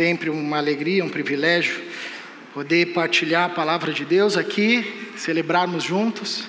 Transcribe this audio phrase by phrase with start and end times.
[0.00, 1.78] Sempre uma alegria, um privilégio
[2.54, 6.44] poder partilhar a palavra de Deus aqui, celebrarmos juntos.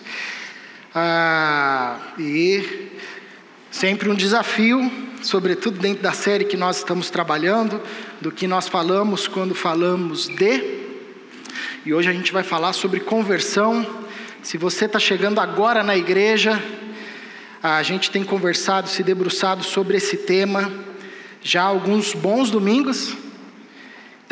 [0.96, 2.90] Ah, e
[3.70, 4.90] sempre um desafio,
[5.22, 7.82] sobretudo dentro da série que nós estamos trabalhando,
[8.22, 10.86] do que nós falamos quando falamos de.
[11.86, 13.86] E hoje a gente vai falar sobre conversão.
[14.42, 16.58] Se você está chegando agora na igreja,
[17.62, 20.72] a gente tem conversado, se debruçado sobre esse tema
[21.44, 23.14] já alguns bons domingos.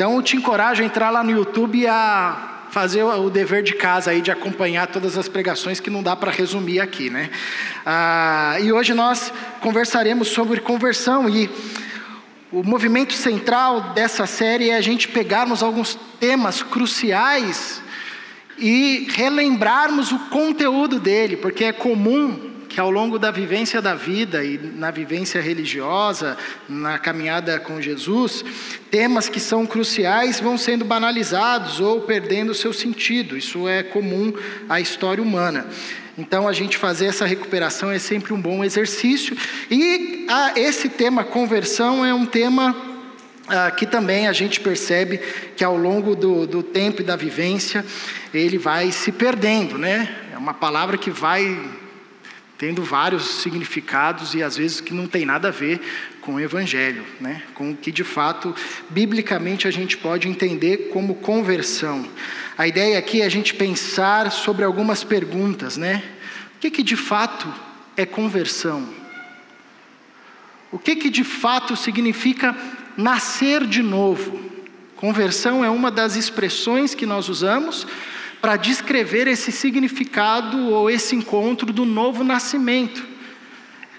[0.00, 3.74] Então eu te encorajo a entrar lá no YouTube e a fazer o dever de
[3.74, 7.28] casa aí de acompanhar todas as pregações que não dá para resumir aqui, né?
[7.84, 11.50] Ah, e hoje nós conversaremos sobre conversão e
[12.50, 17.82] o movimento central dessa série é a gente pegarmos alguns temas cruciais
[18.56, 24.44] e relembrarmos o conteúdo dele, porque é comum que ao longo da vivência da vida
[24.44, 26.38] e na vivência religiosa,
[26.68, 28.44] na caminhada com Jesus,
[28.92, 33.36] temas que são cruciais vão sendo banalizados ou perdendo seu sentido.
[33.36, 34.32] Isso é comum
[34.68, 35.66] à história humana.
[36.16, 39.36] Então, a gente fazer essa recuperação é sempre um bom exercício.
[39.68, 42.76] E ah, esse tema, conversão, é um tema
[43.48, 45.18] ah, que também a gente percebe
[45.56, 47.84] que ao longo do, do tempo e da vivência
[48.32, 50.08] ele vai se perdendo, né?
[50.32, 51.58] É uma palavra que vai
[52.60, 55.80] tendo vários significados e às vezes que não tem nada a ver
[56.20, 57.42] com o evangelho, né?
[57.54, 58.54] Com o que de fato
[58.90, 62.06] biblicamente a gente pode entender como conversão.
[62.58, 66.02] A ideia aqui é a gente pensar sobre algumas perguntas, né?
[66.54, 67.50] O que que de fato
[67.96, 68.86] é conversão?
[70.70, 72.54] O que que de fato significa
[72.94, 74.38] nascer de novo?
[74.96, 77.86] Conversão é uma das expressões que nós usamos
[78.40, 83.06] para descrever esse significado ou esse encontro do novo nascimento.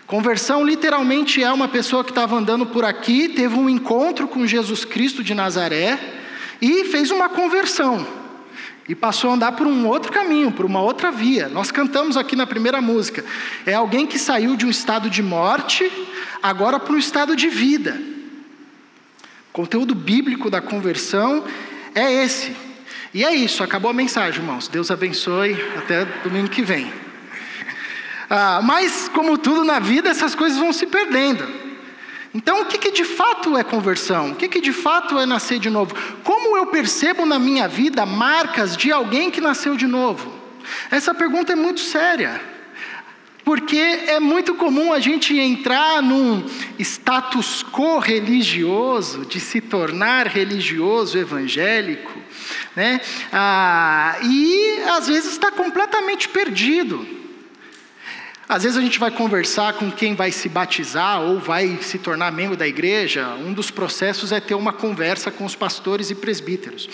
[0.07, 4.83] Conversão literalmente é uma pessoa que estava andando por aqui, teve um encontro com Jesus
[4.83, 5.97] Cristo de Nazaré
[6.61, 8.05] e fez uma conversão.
[8.89, 11.47] E passou a andar por um outro caminho, por uma outra via.
[11.47, 13.23] Nós cantamos aqui na primeira música.
[13.65, 15.89] É alguém que saiu de um estado de morte,
[16.43, 17.97] agora para um estado de vida.
[19.49, 21.45] O conteúdo bíblico da conversão
[21.95, 22.70] é esse.
[23.13, 24.67] E é isso, acabou a mensagem, irmãos.
[24.67, 25.53] Deus abençoe.
[25.77, 26.91] Até domingo que vem.
[28.29, 31.45] Ah, mas, como tudo na vida, essas coisas vão se perdendo.
[32.33, 34.31] Então, o que, que de fato é conversão?
[34.31, 35.93] O que, que de fato é nascer de novo?
[36.23, 40.31] Como eu percebo na minha vida marcas de alguém que nasceu de novo?
[40.89, 42.39] Essa pergunta é muito séria.
[43.43, 46.45] Porque é muito comum a gente entrar num
[46.77, 52.11] status quo religioso, de se tornar religioso evangélico,
[52.75, 53.01] né?
[53.31, 57.21] Ah, e às vezes está completamente perdido.
[58.47, 62.31] Às vezes a gente vai conversar com quem vai se batizar ou vai se tornar
[62.33, 63.29] membro da igreja.
[63.29, 66.89] Um dos processos é ter uma conversa com os pastores e presbíteros.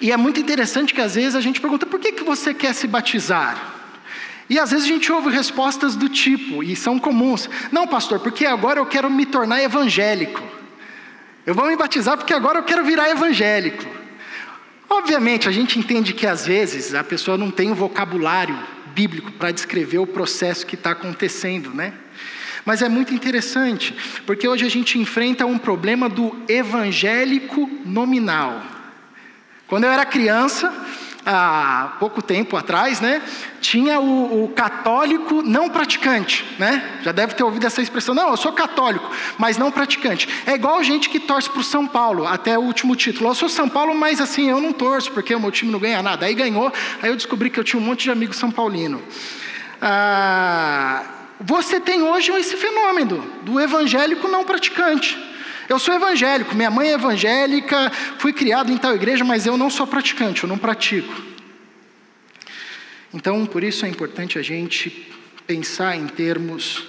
[0.00, 2.74] E é muito interessante que às vezes a gente pergunta: por que, que você quer
[2.74, 3.75] se batizar?
[4.48, 8.46] E às vezes a gente ouve respostas do tipo, e são comuns: não, pastor, porque
[8.46, 10.42] agora eu quero me tornar evangélico.
[11.44, 13.84] Eu vou me batizar porque agora eu quero virar evangélico.
[14.88, 18.58] Obviamente, a gente entende que às vezes a pessoa não tem o vocabulário
[18.94, 21.92] bíblico para descrever o processo que está acontecendo, né?
[22.64, 23.94] Mas é muito interessante,
[24.26, 28.60] porque hoje a gente enfrenta um problema do evangélico nominal.
[29.68, 30.72] Quando eu era criança,
[31.26, 33.20] há pouco tempo atrás, né,
[33.60, 37.00] tinha o, o, católico não praticante, né?
[37.02, 38.14] Já deve ter ouvido essa expressão.
[38.14, 40.28] Não, eu sou católico, mas não praticante.
[40.46, 43.28] É igual gente que torce para o São Paulo, até o último título.
[43.28, 46.00] Eu sou São Paulo, mas assim, eu não torço, porque o meu time não ganha
[46.00, 46.26] nada.
[46.26, 46.72] Aí ganhou,
[47.02, 49.02] aí eu descobri que eu tinha um monte de amigos São Paulino.
[49.82, 51.02] Ah,
[51.40, 55.18] você tem hoje esse fenômeno do evangélico não praticante.
[55.68, 59.68] Eu sou evangélico, minha mãe é evangélica, fui criado em tal igreja, mas eu não
[59.68, 61.12] sou praticante, eu não pratico.
[63.12, 65.12] Então, por isso é importante a gente
[65.46, 66.86] pensar em termos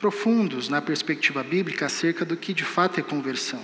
[0.00, 3.62] profundos na perspectiva bíblica acerca do que de fato é conversão.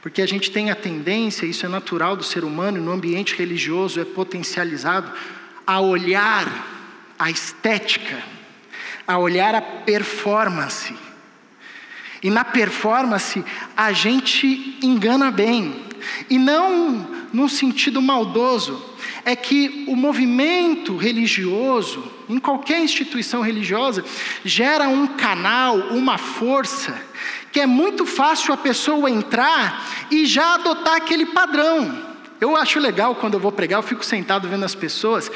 [0.00, 3.34] Porque a gente tem a tendência, isso é natural do ser humano, e no ambiente
[3.34, 5.12] religioso é potencializado,
[5.66, 6.46] a olhar
[7.18, 8.22] a estética,
[9.06, 10.94] a olhar a performance
[12.22, 13.44] e na performance
[13.76, 15.74] a gente engana bem.
[16.28, 18.88] E não num sentido maldoso.
[19.24, 24.02] É que o movimento religioso, em qualquer instituição religiosa,
[24.44, 26.98] gera um canal, uma força,
[27.52, 32.10] que é muito fácil a pessoa entrar e já adotar aquele padrão.
[32.40, 35.30] Eu acho legal quando eu vou pregar, eu fico sentado vendo as pessoas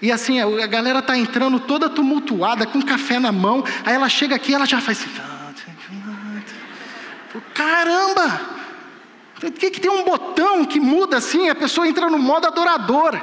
[0.00, 3.64] e assim, a galera está entrando toda tumultuada, com café na mão.
[3.84, 5.33] Aí ela chega aqui, ela já faz assim.
[7.54, 8.40] Caramba!
[9.40, 13.20] Por que, que tem um botão que muda assim, a pessoa entra no modo adorador?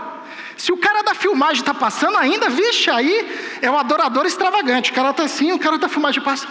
[0.58, 4.92] Se o cara da filmagem está passando ainda, vixe, aí é o adorador extravagante.
[4.92, 6.48] O cara está assim, o cara da filmagem passa.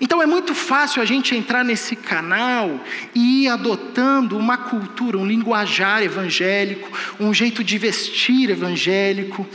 [0.00, 2.80] Então é muito fácil a gente entrar nesse canal
[3.14, 9.46] e ir adotando uma cultura, um linguajar evangélico, um jeito de vestir evangélico,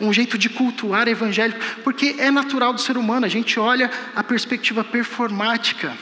[0.00, 4.22] um jeito de cultuar evangélico, porque é natural do ser humano, a gente olha a
[4.22, 5.92] perspectiva performática.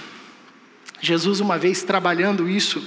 [1.01, 2.87] Jesus, uma vez trabalhando isso,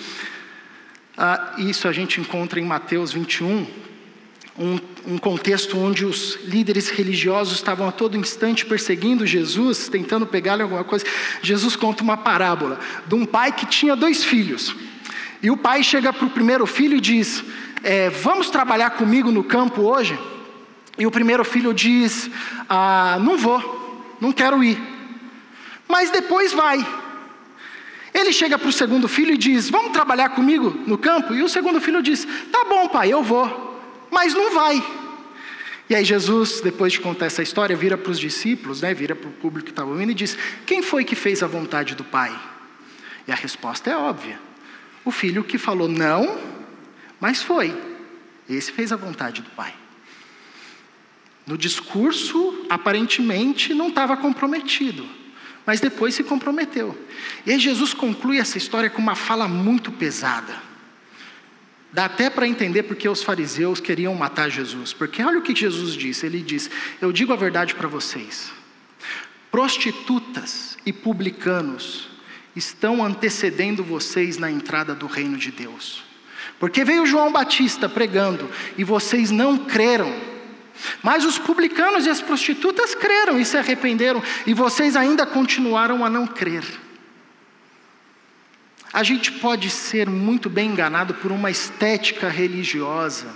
[1.18, 3.66] ah, isso a gente encontra em Mateus 21,
[4.60, 4.78] um,
[5.14, 10.84] um, contexto onde os líderes religiosos estavam a todo instante perseguindo Jesus, tentando pegar-lhe alguma
[10.84, 11.06] coisa.
[11.42, 12.78] Jesus conta uma parábola
[13.08, 14.76] de um pai que tinha dois filhos.
[15.42, 17.42] E o pai chega para o primeiro filho e diz:
[17.82, 20.20] é, Vamos trabalhar comigo no campo hoje?
[20.98, 22.30] E o primeiro filho diz:
[22.68, 24.78] ah, Não vou, não quero ir.
[25.88, 26.86] Mas depois vai.
[28.14, 31.34] Ele chega para o segundo filho e diz: Vamos trabalhar comigo no campo?
[31.34, 33.69] E o segundo filho diz: Tá bom, pai, eu vou
[34.12, 34.84] mas não vai.
[35.90, 39.28] E aí Jesus, depois de contar essa história, vira para os discípulos, né, vira para
[39.28, 42.38] o público que estava ouvindo e diz: Quem foi que fez a vontade do Pai?
[43.28, 44.40] E a resposta é óbvia:
[45.04, 46.40] O filho que falou não,
[47.20, 47.76] mas foi.
[48.48, 49.74] Esse fez a vontade do Pai.
[51.46, 55.08] No discurso, aparentemente, não estava comprometido,
[55.66, 56.96] mas depois se comprometeu.
[57.44, 60.69] E aí Jesus conclui essa história com uma fala muito pesada.
[61.92, 64.94] Dá até para entender porque os fariseus queriam matar Jesus.
[64.94, 66.70] Porque olha o que Jesus disse: Ele diz:
[67.02, 68.52] Eu digo a verdade para vocês.
[69.52, 72.08] Prostitutas e publicanos
[72.56, 76.04] estão antecedendo vocês na entrada do reino de Deus.
[76.60, 80.14] Porque veio João Batista pregando e vocês não creram.
[81.02, 86.10] Mas os publicanos e as prostitutas creram e se arrependeram, e vocês ainda continuaram a
[86.10, 86.64] não crer.
[88.92, 93.28] A gente pode ser muito bem enganado por uma estética religiosa.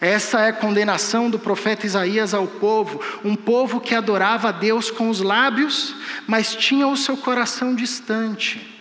[0.00, 4.92] Essa é a condenação do profeta Isaías ao povo, um povo que adorava a Deus
[4.92, 5.94] com os lábios,
[6.26, 8.76] mas tinha o seu coração distante.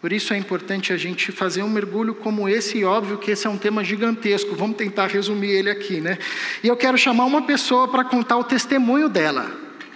[0.00, 3.46] Por isso é importante a gente fazer um mergulho como esse, e óbvio que esse
[3.46, 6.18] é um tema gigantesco, vamos tentar resumir ele aqui, né?
[6.62, 9.50] E eu quero chamar uma pessoa para contar o testemunho dela,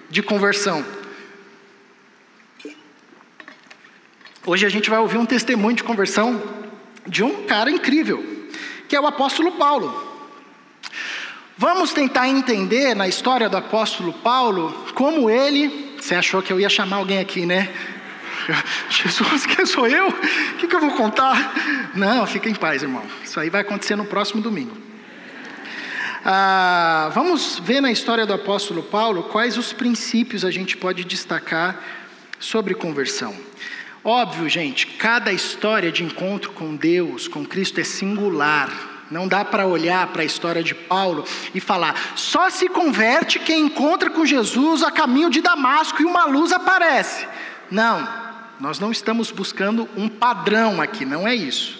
[0.08, 0.84] de conversão.
[4.46, 6.42] Hoje a gente vai ouvir um testemunho de conversão
[7.06, 8.48] de um cara incrível,
[8.88, 10.08] que é o apóstolo Paulo.
[11.58, 15.94] Vamos tentar entender na história do apóstolo Paulo como ele.
[16.00, 17.68] Você achou que eu ia chamar alguém aqui, né?
[18.88, 20.08] Jesus, quem sou eu?
[20.08, 21.92] O que, eu vou contar?
[21.94, 23.04] Não, fica em paz, irmão.
[23.22, 24.74] Isso aí vai acontecer no próximo domingo.
[26.24, 31.78] Ah, vamos ver na história do apóstolo Paulo quais os princípios a gente pode destacar
[32.38, 33.49] sobre conversão.
[34.02, 38.70] Óbvio, gente, cada história de encontro com Deus, com Cristo, é singular.
[39.10, 41.24] Não dá para olhar para a história de Paulo
[41.54, 46.24] e falar, só se converte quem encontra com Jesus a caminho de Damasco e uma
[46.24, 47.26] luz aparece.
[47.70, 48.08] Não,
[48.58, 51.78] nós não estamos buscando um padrão aqui, não é isso.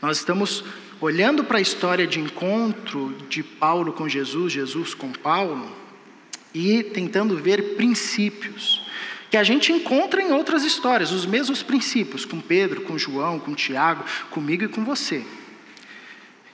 [0.00, 0.64] Nós estamos
[1.00, 5.70] olhando para a história de encontro de Paulo com Jesus, Jesus com Paulo,
[6.54, 8.81] e tentando ver princípios
[9.32, 13.54] que a gente encontra em outras histórias, os mesmos princípios, com Pedro, com João, com
[13.54, 15.24] Tiago, comigo e com você.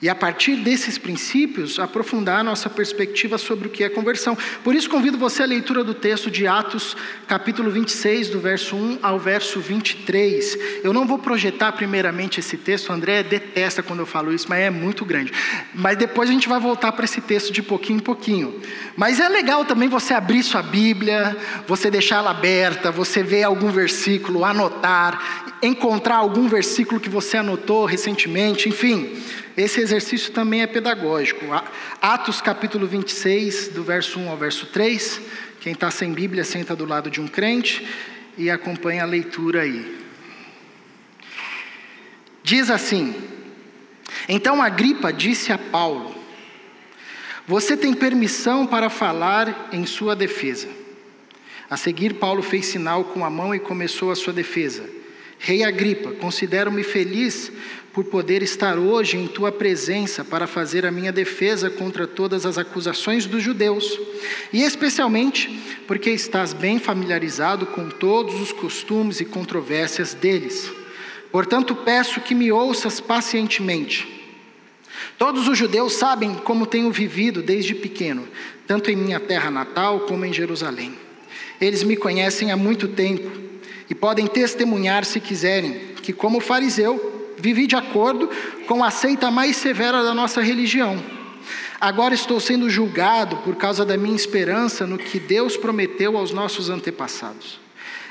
[0.00, 4.38] E a partir desses princípios, aprofundar a nossa perspectiva sobre o que é conversão.
[4.62, 9.00] Por isso, convido você à leitura do texto de Atos, capítulo 26, do verso 1
[9.02, 10.56] ao verso 23.
[10.84, 14.60] Eu não vou projetar primeiramente esse texto, o André detesta quando eu falo isso, mas
[14.60, 15.32] é muito grande.
[15.74, 18.60] Mas depois a gente vai voltar para esse texto de pouquinho em pouquinho.
[18.96, 21.36] Mas é legal também você abrir sua Bíblia,
[21.66, 27.84] você deixar ela aberta, você ver algum versículo, anotar, encontrar algum versículo que você anotou
[27.84, 29.16] recentemente, enfim.
[29.58, 31.44] Esse exercício também é pedagógico.
[32.00, 35.20] Atos capítulo 26, do verso 1 ao verso 3.
[35.60, 37.84] Quem está sem Bíblia, senta do lado de um crente
[38.36, 39.98] e acompanha a leitura aí.
[42.44, 43.12] Diz assim:
[44.28, 46.14] Então Agripa disse a Paulo:
[47.44, 50.68] Você tem permissão para falar em sua defesa.
[51.68, 54.88] A seguir, Paulo fez sinal com a mão e começou a sua defesa.
[55.38, 57.52] Rei Agripa, considero-me feliz
[57.98, 62.56] por poder estar hoje em tua presença para fazer a minha defesa contra todas as
[62.56, 63.98] acusações dos judeus,
[64.52, 65.50] e especialmente
[65.84, 70.70] porque estás bem familiarizado com todos os costumes e controvérsias deles.
[71.32, 74.06] Portanto, peço que me ouças pacientemente.
[75.18, 78.28] Todos os judeus sabem como tenho vivido desde pequeno,
[78.64, 80.94] tanto em minha terra natal como em Jerusalém.
[81.60, 83.28] Eles me conhecem há muito tempo
[83.90, 88.28] e podem testemunhar se quiserem que, como fariseu, vivi de acordo
[88.66, 91.02] com a seita mais severa da nossa religião.
[91.80, 96.68] Agora estou sendo julgado por causa da minha esperança no que Deus prometeu aos nossos
[96.68, 97.60] antepassados.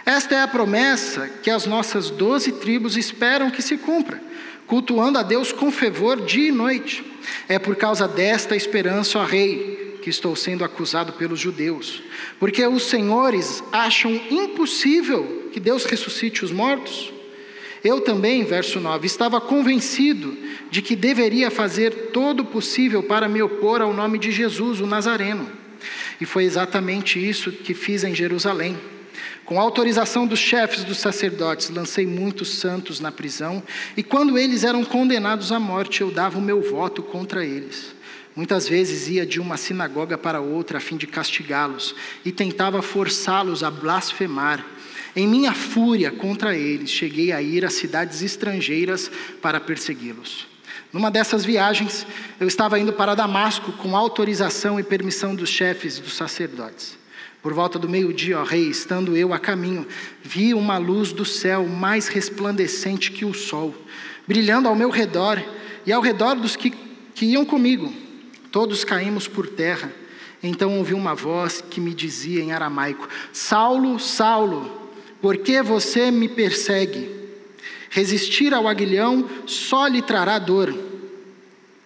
[0.06, 4.22] Esta é a promessa que as nossas doze tribos esperam que se cumpra,
[4.66, 7.04] cultuando a Deus com fervor dia e noite.
[7.50, 12.02] É por causa desta esperança, ó Rei, que estou sendo acusado pelos judeus,
[12.40, 17.12] porque os senhores acham impossível que Deus ressuscite os mortos.
[17.88, 20.38] Eu também, verso 9, estava convencido
[20.70, 24.86] de que deveria fazer todo o possível para me opor ao nome de Jesus, o
[24.86, 25.50] Nazareno.
[26.20, 28.78] E foi exatamente isso que fiz em Jerusalém.
[29.46, 33.64] Com autorização dos chefes dos sacerdotes, lancei muitos santos na prisão,
[33.96, 37.96] e quando eles eram condenados à morte, eu dava o meu voto contra eles.
[38.36, 43.64] Muitas vezes ia de uma sinagoga para outra a fim de castigá-los e tentava forçá-los
[43.64, 44.64] a blasfemar.
[45.16, 49.10] Em minha fúria contra eles, cheguei a ir a cidades estrangeiras
[49.42, 50.48] para persegui-los.
[50.92, 52.08] Numa dessas viagens,
[52.40, 56.98] eu estava indo para Damasco com autorização e permissão dos chefes dos sacerdotes.
[57.42, 59.88] Por volta do meio-dia, ó rei, estando eu a caminho,
[60.24, 63.76] vi uma luz do céu mais resplandecente que o sol,
[64.28, 65.42] brilhando ao meu redor
[65.86, 66.72] e ao redor dos que,
[67.14, 67.94] que iam comigo.
[68.52, 69.92] Todos caímos por terra.
[70.42, 74.77] Então ouvi uma voz que me dizia em aramaico: Saulo, Saulo,
[75.22, 77.10] por que você me persegue?
[77.90, 80.78] Resistir ao aguilhão só lhe trará dor.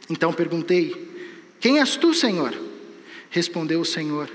[0.09, 1.09] Então perguntei:
[1.59, 2.53] Quem és tu, Senhor?
[3.29, 4.29] Respondeu o Senhor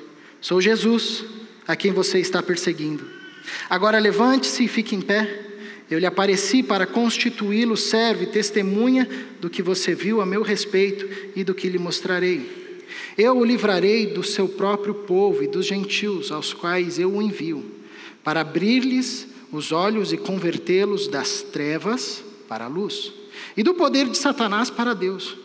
[0.47, 1.25] Sou Jesus,
[1.67, 3.05] a quem você está perseguindo.
[3.69, 5.41] Agora levante-se e fique em pé.
[5.91, 9.09] Eu lhe apareci para constituí-lo servo e testemunha
[9.41, 12.85] do que você viu a meu respeito e do que lhe mostrarei.
[13.19, 17.65] Eu o livrarei do seu próprio povo e dos gentios aos quais eu o envio,
[18.26, 23.12] para abrir-lhes os olhos e convertê-los das trevas para a luz,
[23.56, 25.37] e do poder de Satanás para Deus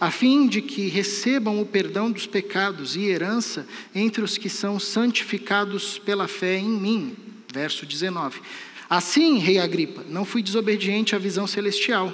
[0.00, 4.78] a fim de que recebam o perdão dos pecados e herança entre os que são
[4.78, 7.16] santificados pela fé em mim.
[7.52, 8.40] Verso 19.
[8.88, 12.12] Assim, rei Agripa, não fui desobediente à visão celestial.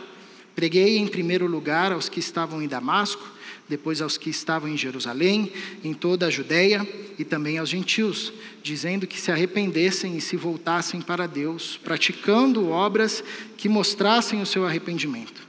[0.54, 3.28] Preguei em primeiro lugar aos que estavam em Damasco,
[3.68, 5.50] depois aos que estavam em Jerusalém,
[5.83, 6.87] em toda a Judéia
[7.18, 13.25] e também aos gentios, dizendo que se arrependessem e se voltassem para Deus, praticando obras
[13.56, 15.42] que mostrassem o seu arrependimento.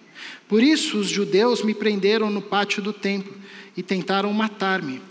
[0.47, 3.33] Por isso os judeus me prenderam no pátio do templo
[3.75, 5.01] e tentaram matar-me.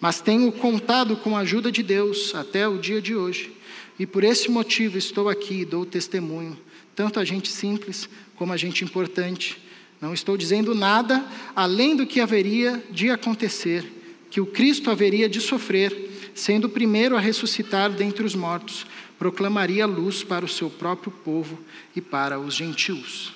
[0.00, 3.52] Mas tenho contado com a ajuda de Deus até o dia de hoje.
[3.98, 6.56] E por esse motivo estou aqui e dou testemunho,
[6.94, 9.60] tanto a gente simples como a gente importante.
[10.00, 11.24] Não estou dizendo nada
[11.54, 13.84] além do que haveria de acontecer,
[14.30, 18.86] que o Cristo haveria de sofrer, sendo o primeiro a ressuscitar dentre os mortos,
[19.18, 21.58] proclamaria luz para o seu próprio povo
[21.96, 23.34] e para os gentios.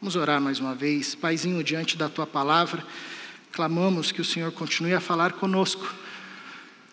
[0.00, 1.14] Vamos orar mais uma vez.
[1.14, 2.84] Paizinho, diante da tua palavra,
[3.50, 5.94] clamamos que o Senhor continue a falar conosco.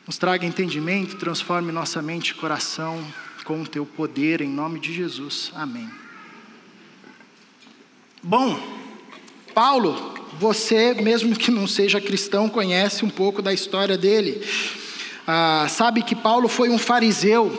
[0.07, 3.05] Nos traga entendimento, transforme nossa mente e coração
[3.43, 5.51] com o teu poder, em nome de Jesus.
[5.53, 5.89] Amém.
[8.23, 8.80] Bom,
[9.53, 14.41] Paulo, você, mesmo que não seja cristão, conhece um pouco da história dele.
[15.27, 17.55] Ah, sabe que Paulo foi um fariseu,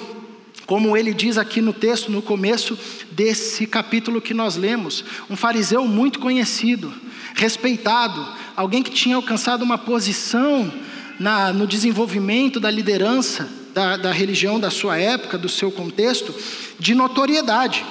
[0.66, 2.78] como ele diz aqui no texto, no começo
[3.10, 6.92] desse capítulo que nós lemos, um fariseu muito conhecido,
[7.34, 10.72] respeitado, alguém que tinha alcançado uma posição
[11.18, 16.34] na, no desenvolvimento da liderança da, da religião da sua época, do seu contexto,
[16.78, 17.84] de notoriedade.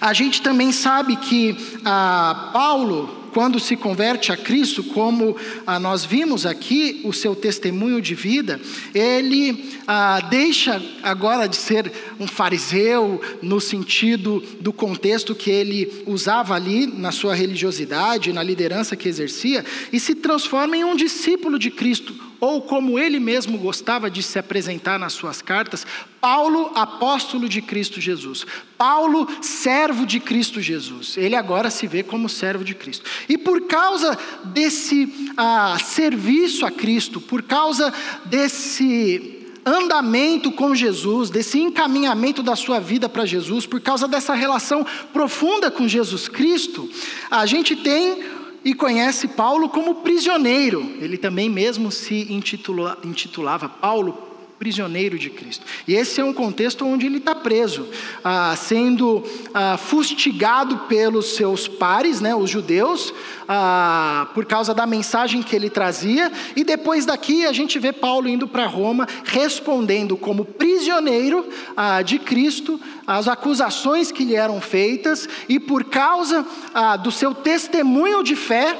[0.00, 5.36] A gente também sabe que ah, Paulo quando se converte a Cristo, como
[5.66, 8.60] ah, nós vimos aqui o seu testemunho de vida,
[8.94, 16.54] ele ah, deixa agora de ser um fariseu no sentido do contexto que ele usava
[16.54, 21.70] ali na sua religiosidade, na liderança que exercia, e se transforma em um discípulo de
[21.70, 25.86] Cristo, ou como ele mesmo gostava de se apresentar nas suas cartas,
[26.20, 28.44] Paulo, apóstolo de Cristo Jesus.
[28.76, 31.16] Paulo, servo de Cristo Jesus.
[31.16, 33.08] Ele agora se vê como servo de Cristo.
[33.28, 37.94] E por causa desse ah, serviço a Cristo, por causa
[38.24, 44.84] desse andamento com Jesus, desse encaminhamento da sua vida para Jesus, por causa dessa relação
[45.12, 46.90] profunda com Jesus Cristo,
[47.30, 48.24] a gente tem
[48.64, 50.80] e conhece Paulo como prisioneiro.
[51.00, 54.31] Ele também mesmo se intitula, intitulava Paulo
[54.62, 55.66] prisioneiro de Cristo.
[55.88, 57.88] E esse é um contexto onde ele está preso,
[58.22, 63.12] ah, sendo ah, fustigado pelos seus pares, né, os judeus,
[63.48, 66.30] ah, por causa da mensagem que ele trazia.
[66.54, 71.44] E depois daqui a gente vê Paulo indo para Roma, respondendo como prisioneiro
[71.76, 77.34] ah, de Cristo às acusações que lhe eram feitas, e por causa ah, do seu
[77.34, 78.78] testemunho de fé,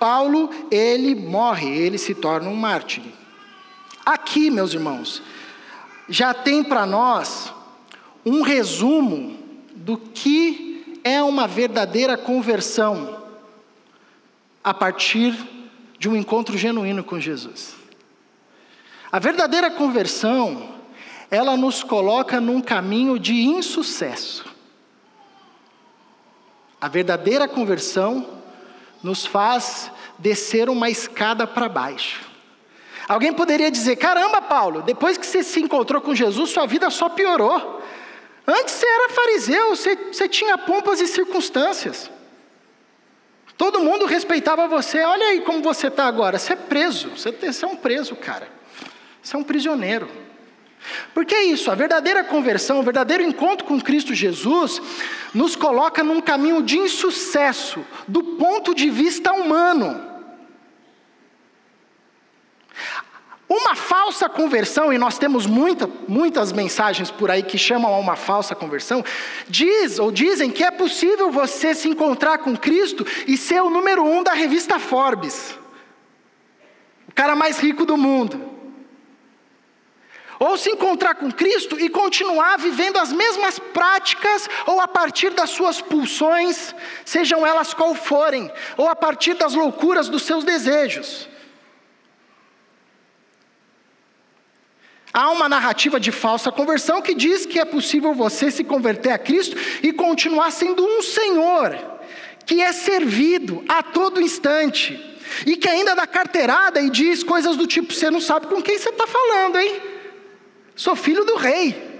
[0.00, 3.21] Paulo ele morre, ele se torna um mártir.
[4.04, 5.22] Aqui, meus irmãos,
[6.08, 7.52] já tem para nós
[8.24, 9.38] um resumo
[9.74, 13.22] do que é uma verdadeira conversão
[14.62, 15.36] a partir
[15.98, 17.74] de um encontro genuíno com Jesus.
[19.10, 20.68] A verdadeira conversão,
[21.30, 24.44] ela nos coloca num caminho de insucesso.
[26.80, 28.40] A verdadeira conversão
[29.02, 32.31] nos faz descer uma escada para baixo.
[33.08, 37.08] Alguém poderia dizer: caramba, Paulo, depois que você se encontrou com Jesus, sua vida só
[37.08, 37.82] piorou.
[38.46, 42.10] Antes você era fariseu, você, você tinha pompas e circunstâncias.
[43.56, 45.00] Todo mundo respeitava você.
[45.02, 46.38] Olha aí como você está agora.
[46.38, 47.10] Você é preso.
[47.10, 48.48] Você, você é um preso, cara.
[49.22, 50.08] Você é um prisioneiro.
[51.14, 54.82] Porque é isso, a verdadeira conversão, o verdadeiro encontro com Cristo Jesus,
[55.32, 60.11] nos coloca num caminho de insucesso, do ponto de vista humano.
[63.54, 68.16] Uma falsa conversão, e nós temos muita, muitas mensagens por aí que chamam a uma
[68.16, 69.04] falsa conversão,
[69.46, 74.02] diz ou dizem que é possível você se encontrar com Cristo e ser o número
[74.02, 75.54] um da revista Forbes,
[77.06, 78.40] o cara mais rico do mundo.
[80.38, 85.50] Ou se encontrar com Cristo e continuar vivendo as mesmas práticas, ou a partir das
[85.50, 91.28] suas pulsões, sejam elas qual forem, ou a partir das loucuras dos seus desejos.
[95.12, 99.18] Há uma narrativa de falsa conversão que diz que é possível você se converter a
[99.18, 101.76] Cristo e continuar sendo um Senhor,
[102.46, 104.98] que é servido a todo instante,
[105.46, 108.78] e que ainda dá carteirada e diz coisas do tipo: você não sabe com quem
[108.78, 109.82] você está falando, hein?
[110.74, 111.90] Sou filho do rei.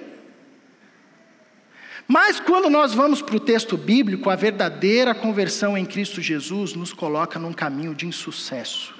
[2.08, 6.92] Mas quando nós vamos para o texto bíblico, a verdadeira conversão em Cristo Jesus nos
[6.92, 8.94] coloca num caminho de insucesso,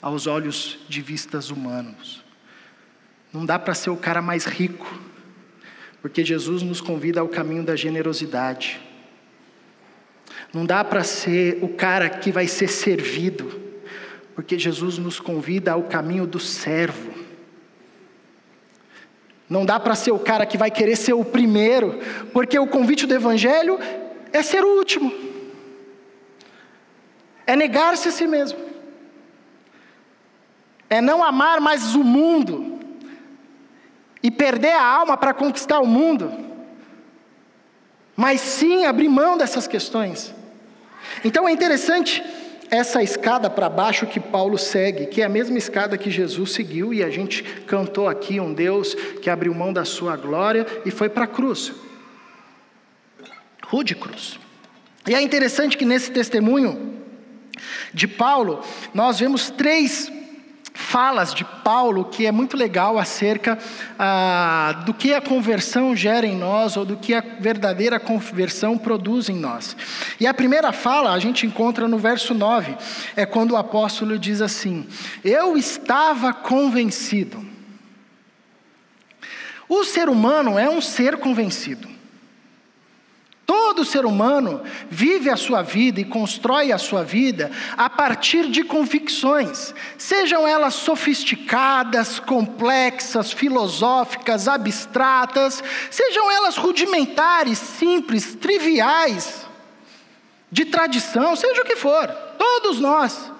[0.00, 2.21] aos olhos de vistas humanos.
[3.32, 4.86] Não dá para ser o cara mais rico,
[6.02, 8.80] porque Jesus nos convida ao caminho da generosidade.
[10.52, 13.60] Não dá para ser o cara que vai ser servido,
[14.34, 17.10] porque Jesus nos convida ao caminho do servo.
[19.48, 21.98] Não dá para ser o cara que vai querer ser o primeiro,
[22.32, 23.78] porque o convite do Evangelho
[24.32, 25.12] é ser o último,
[27.46, 28.58] é negar-se a si mesmo,
[30.88, 32.61] é não amar mais o mundo,
[34.22, 36.32] e perder a alma para conquistar o mundo,
[38.16, 40.34] mas sim abrir mão dessas questões.
[41.24, 42.22] Então é interessante
[42.70, 46.94] essa escada para baixo que Paulo segue, que é a mesma escada que Jesus seguiu,
[46.94, 51.08] e a gente cantou aqui um Deus que abriu mão da sua glória e foi
[51.08, 51.72] para a cruz
[53.72, 54.38] rude cruz.
[55.08, 57.00] E é interessante que nesse testemunho
[57.92, 60.12] de Paulo, nós vemos três
[60.74, 63.58] falas de Paulo que é muito legal acerca
[63.98, 69.28] ah, do que a conversão gera em nós ou do que a verdadeira conversão produz
[69.28, 69.76] em nós.
[70.18, 72.76] E a primeira fala a gente encontra no verso 9,
[73.16, 74.86] é quando o apóstolo diz assim:
[75.22, 77.44] Eu estava convencido.
[79.68, 81.91] O ser humano é um ser convencido.
[83.44, 88.62] Todo ser humano vive a sua vida e constrói a sua vida a partir de
[88.62, 99.44] convicções, sejam elas sofisticadas, complexas, filosóficas, abstratas, sejam elas rudimentares, simples, triviais,
[100.50, 103.32] de tradição, seja o que for, todos nós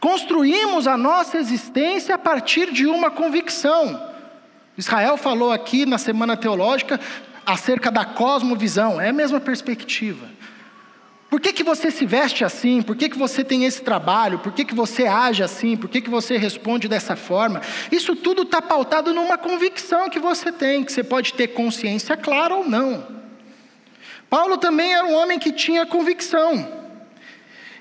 [0.00, 4.12] construímos a nossa existência a partir de uma convicção.
[4.76, 7.00] Israel falou aqui na semana teológica
[7.46, 10.26] acerca da cosmovisão, é a mesma perspectiva.
[11.34, 12.80] Por que, que você se veste assim?
[12.80, 14.38] Por que, que você tem esse trabalho?
[14.38, 15.76] Por que, que você age assim?
[15.76, 17.60] Por que, que você responde dessa forma?
[17.90, 22.54] Isso tudo está pautado numa convicção que você tem, que você pode ter consciência clara
[22.54, 23.04] ou não.
[24.30, 26.84] Paulo também era um homem que tinha convicção.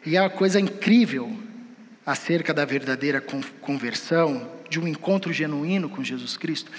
[0.05, 1.31] E é uma coisa incrível
[2.05, 3.21] acerca da verdadeira
[3.61, 6.71] conversão, de um encontro genuíno com Jesus Cristo,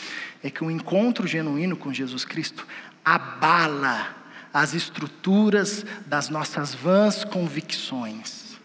[0.42, 2.66] é que um encontro genuíno com Jesus Cristo
[3.04, 4.16] abala
[4.52, 8.59] as estruturas das nossas vãs convicções.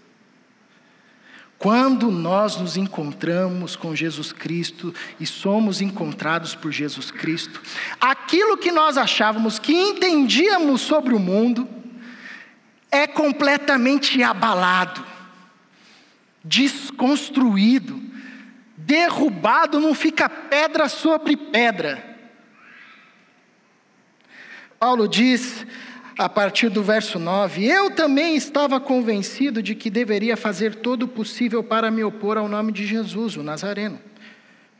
[1.60, 7.62] Quando nós nos encontramos com Jesus Cristo e somos encontrados por Jesus Cristo,
[8.00, 11.68] aquilo que nós achávamos que entendíamos sobre o mundo
[12.90, 15.06] é completamente abalado,
[16.44, 18.09] desconstruído,
[18.90, 22.04] derrubado, não fica pedra sobre pedra.
[24.80, 25.64] Paulo diz
[26.18, 31.08] a partir do verso 9: Eu também estava convencido de que deveria fazer todo o
[31.08, 34.00] possível para me opor ao nome de Jesus, o Nazareno.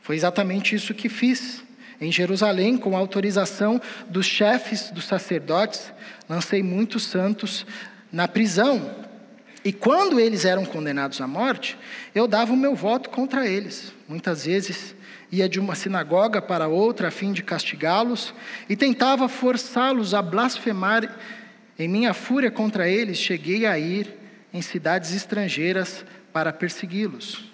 [0.02, 1.62] Foi exatamente isso que fiz.
[2.00, 5.92] Em Jerusalém, com autorização dos chefes dos sacerdotes,
[6.28, 7.66] lancei muitos santos
[8.10, 8.96] na prisão.
[9.62, 11.78] E quando eles eram condenados à morte,
[12.14, 13.92] eu dava o meu voto contra eles.
[14.10, 14.92] Muitas vezes
[15.30, 18.34] ia de uma sinagoga para outra a fim de castigá-los
[18.68, 21.16] e tentava forçá-los a blasfemar.
[21.78, 24.12] Em minha fúria contra eles, cheguei a ir
[24.52, 27.48] em cidades estrangeiras para persegui-los.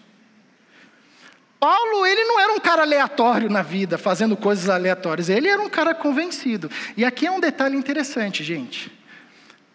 [1.61, 5.69] Paulo, ele não era um cara aleatório na vida, fazendo coisas aleatórias, ele era um
[5.69, 6.71] cara convencido.
[6.97, 8.91] E aqui é um detalhe interessante, gente.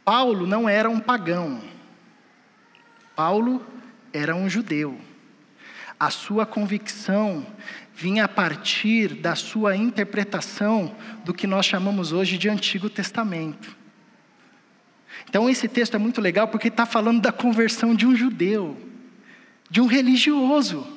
[0.04, 1.62] Paulo não era um pagão.
[3.15, 3.63] Paulo
[4.12, 5.11] era um judeu.
[6.02, 7.46] A sua convicção
[7.94, 13.78] vinha a partir da sua interpretação do que nós chamamos hoje de Antigo Testamento.
[15.30, 18.76] Então, esse texto é muito legal porque está falando da conversão de um judeu,
[19.70, 20.88] de um religioso.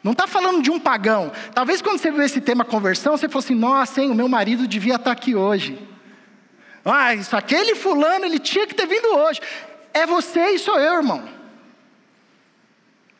[0.00, 1.32] Não está falando de um pagão.
[1.52, 4.68] Talvez quando você viu esse tema conversão, você fosse assim: nossa, hein, o meu marido
[4.68, 5.76] devia estar tá aqui hoje.
[6.84, 9.40] Ah, isso, aquele fulano, ele tinha que ter vindo hoje.
[9.92, 11.35] É você e sou eu, irmão.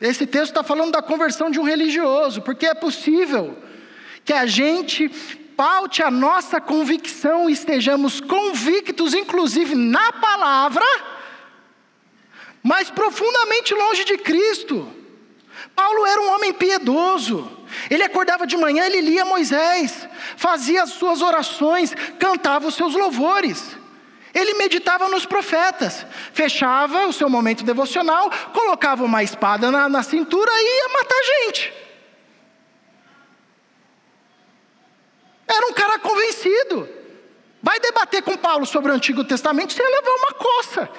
[0.01, 3.57] Esse texto está falando da conversão de um religioso, porque é possível
[4.25, 5.09] que a gente
[5.57, 10.85] paute a nossa convicção e estejamos convictos, inclusive na palavra,
[12.63, 14.87] mas profundamente longe de Cristo.
[15.75, 17.51] Paulo era um homem piedoso.
[17.91, 23.76] Ele acordava de manhã, ele lia Moisés, fazia as suas orações, cantava os seus louvores.
[24.37, 30.51] Ele meditava nos profetas, fechava o seu momento devocional, colocava uma espada na, na cintura
[30.53, 31.73] e ia matar gente.
[35.49, 36.87] Era um cara convencido.
[37.63, 40.91] Vai debater com Paulo sobre o Antigo Testamento, ia levar uma coça.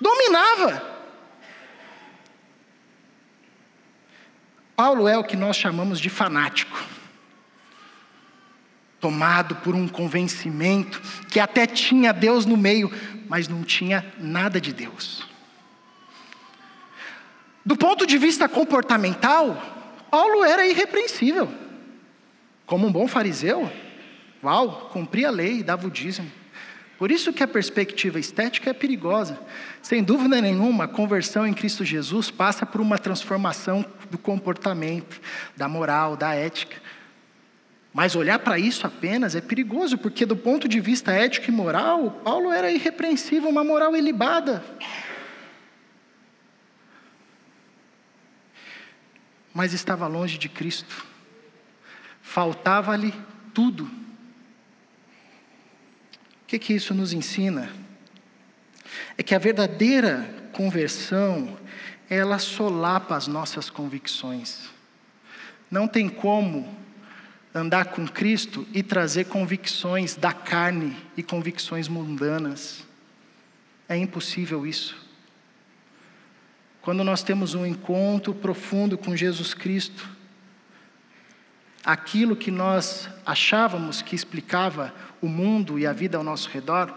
[0.00, 0.94] Dominava.
[4.74, 7.03] Paulo é o que nós chamamos de fanático
[9.04, 12.90] tomado por um convencimento que até tinha Deus no meio,
[13.28, 15.28] mas não tinha nada de Deus.
[17.62, 19.62] Do ponto de vista comportamental,
[20.10, 21.52] Paulo era irrepreensível.
[22.64, 23.70] Como um bom fariseu,
[24.42, 26.32] uau, cumpria a lei, dava o dízimo.
[26.98, 29.38] Por isso que a perspectiva estética é perigosa.
[29.82, 35.20] Sem dúvida nenhuma, a conversão em Cristo Jesus passa por uma transformação do comportamento,
[35.54, 36.78] da moral, da ética.
[37.94, 42.10] Mas olhar para isso apenas é perigoso, porque do ponto de vista ético e moral,
[42.24, 44.64] Paulo era irrepreensível, uma moral ilibada.
[49.54, 51.06] Mas estava longe de Cristo.
[52.20, 53.14] Faltava-lhe
[53.54, 53.84] tudo.
[53.84, 53.90] O
[56.48, 57.70] que, que isso nos ensina?
[59.16, 61.56] É que a verdadeira conversão,
[62.10, 64.68] ela solapa as nossas convicções.
[65.70, 66.82] Não tem como
[67.54, 72.84] andar com Cristo e trazer convicções da carne e convicções mundanas.
[73.88, 74.96] É impossível isso.
[76.82, 80.08] Quando nós temos um encontro profundo com Jesus Cristo,
[81.84, 86.92] aquilo que nós achávamos que explicava o mundo e a vida ao nosso redor,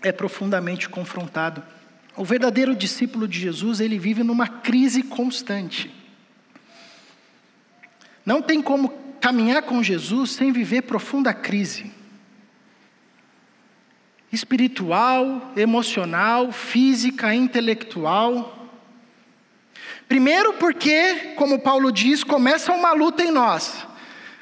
[0.00, 1.62] é profundamente confrontado.
[2.16, 5.92] O verdadeiro discípulo de Jesus, ele vive numa crise constante.
[8.26, 11.94] Não tem como caminhar com Jesus sem viver profunda crise
[14.32, 18.68] espiritual, emocional, física, intelectual.
[20.08, 23.86] Primeiro, porque, como Paulo diz, começa uma luta em nós.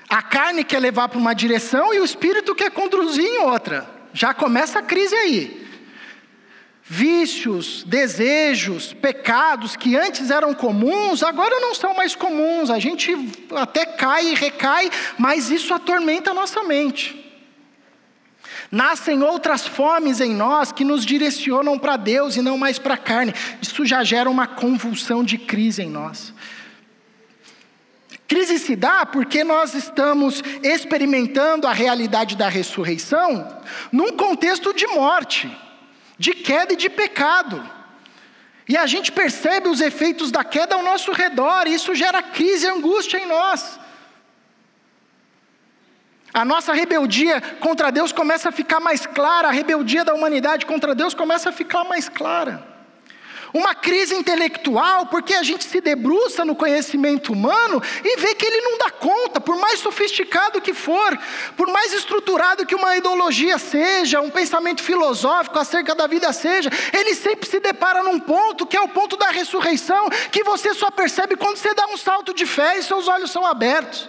[0.09, 3.89] A carne quer levar para uma direção e o espírito quer conduzir em outra.
[4.13, 5.64] Já começa a crise aí
[6.87, 12.71] vícios, desejos, pecados que antes eram comuns, agora não são mais comuns.
[12.71, 13.17] A gente
[13.57, 17.23] até cai e recai, mas isso atormenta a nossa mente.
[18.71, 22.99] Nascem outras fomes em nós que nos direcionam para Deus e não mais para a
[22.99, 23.33] carne.
[23.63, 26.35] Isso já gera uma convulsão de crise em nós.
[28.27, 33.47] Crise se dá porque nós estamos experimentando a realidade da ressurreição
[33.93, 35.51] num contexto de morte.
[36.19, 37.69] De queda e de pecado.
[38.69, 42.67] E a gente percebe os efeitos da queda ao nosso redor, e isso gera crise
[42.67, 43.79] e angústia em nós.
[46.33, 50.95] A nossa rebeldia contra Deus começa a ficar mais clara, a rebeldia da humanidade contra
[50.95, 52.74] Deus começa a ficar mais clara.
[53.57, 58.61] Uma crise intelectual, porque a gente se debruça no conhecimento humano e vê que ele
[58.63, 61.17] não dá conta, por mais sofisticado que for,
[61.57, 67.15] por mais estruturado que uma ideologia seja, um pensamento filosófico acerca da vida seja, ele
[67.15, 71.37] sempre se depara num ponto que é o ponto da ressurreição, que você só percebe
[71.37, 74.09] quando você dá um salto de fé e seus olhos são abertos.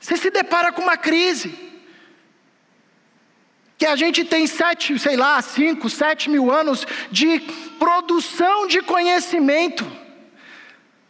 [0.00, 1.66] Você se depara com uma crise
[3.78, 7.40] que a gente tem sete, sei lá, cinco, sete mil anos de
[7.78, 9.86] produção de conhecimento.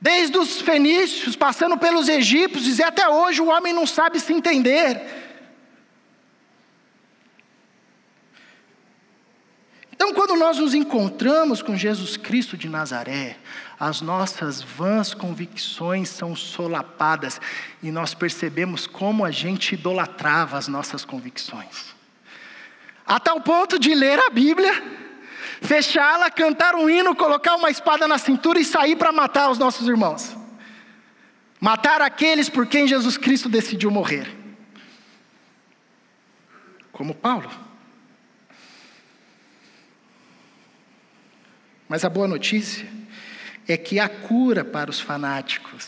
[0.00, 5.00] Desde os fenícios, passando pelos egípcios, e até hoje o homem não sabe se entender.
[9.92, 13.38] Então, quando nós nos encontramos com Jesus Cristo de Nazaré,
[13.80, 17.40] as nossas vãs convicções são solapadas
[17.82, 21.95] e nós percebemos como a gente idolatrava as nossas convicções
[23.06, 24.82] a tal ponto de ler a Bíblia,
[25.62, 29.86] fechá-la, cantar um hino, colocar uma espada na cintura e sair para matar os nossos
[29.86, 30.36] irmãos.
[31.60, 34.34] Matar aqueles por quem Jesus Cristo decidiu morrer.
[36.92, 37.50] Como Paulo.
[41.88, 42.86] Mas a boa notícia
[43.68, 45.86] é que há cura para os fanáticos.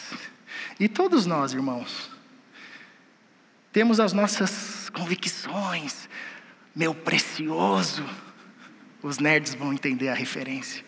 [0.78, 2.10] E todos nós, irmãos,
[3.72, 6.08] temos as nossas convicções,
[6.78, 8.08] meu precioso.
[9.02, 10.84] Os nerds vão entender a referência.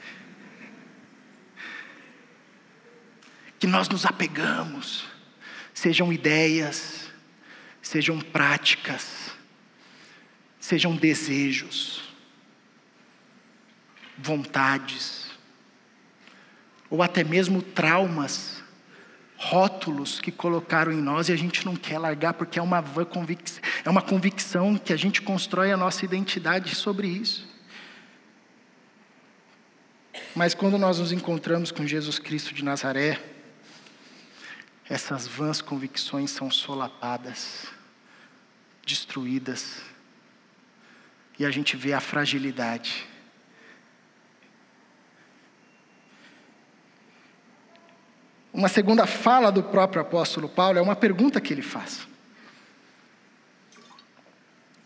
[3.59, 5.05] Que nós nos apegamos,
[5.75, 7.11] sejam ideias,
[7.83, 9.33] sejam práticas,
[10.61, 12.15] sejam desejos,
[14.17, 15.29] vontades,
[16.89, 18.60] ou até mesmo traumas
[19.43, 22.85] rótulos que colocaram em nós e a gente não quer largar porque é uma,
[23.85, 27.49] é uma convicção que a gente constrói a nossa identidade sobre isso.
[30.37, 33.19] Mas quando nós nos encontramos com Jesus Cristo de Nazaré,
[34.87, 37.67] essas vãs convicções são solapadas,
[38.87, 39.81] destruídas,
[41.39, 43.09] e a gente vê a fragilidade
[48.53, 52.07] Uma segunda fala do próprio apóstolo Paulo é uma pergunta que ele faz.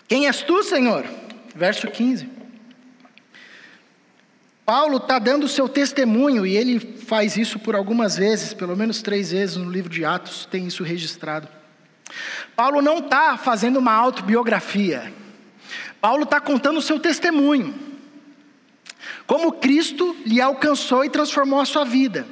[0.07, 1.05] Quem és tu, Senhor?
[1.55, 2.29] Verso 15.
[4.66, 9.03] Paulo está dando o seu testemunho e ele faz isso por algumas vezes, pelo menos
[9.03, 11.48] três vezes no livro de Atos tem isso registrado.
[12.57, 15.12] Paulo não está fazendo uma autobiografia.
[16.00, 17.74] Paulo está contando o seu testemunho.
[19.27, 22.27] Como Cristo lhe alcançou e transformou a sua vida.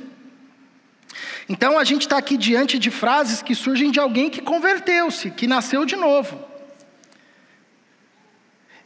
[1.52, 5.46] Então a gente está aqui diante de frases que surgem de alguém que converteu-se, que
[5.46, 6.42] nasceu de novo.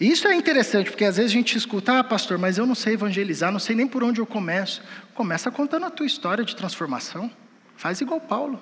[0.00, 2.74] E isso é interessante, porque às vezes a gente escuta, ah, pastor, mas eu não
[2.74, 4.82] sei evangelizar, não sei nem por onde eu começo.
[5.14, 7.30] Começa contando a tua história de transformação.
[7.76, 8.60] Faz igual Paulo.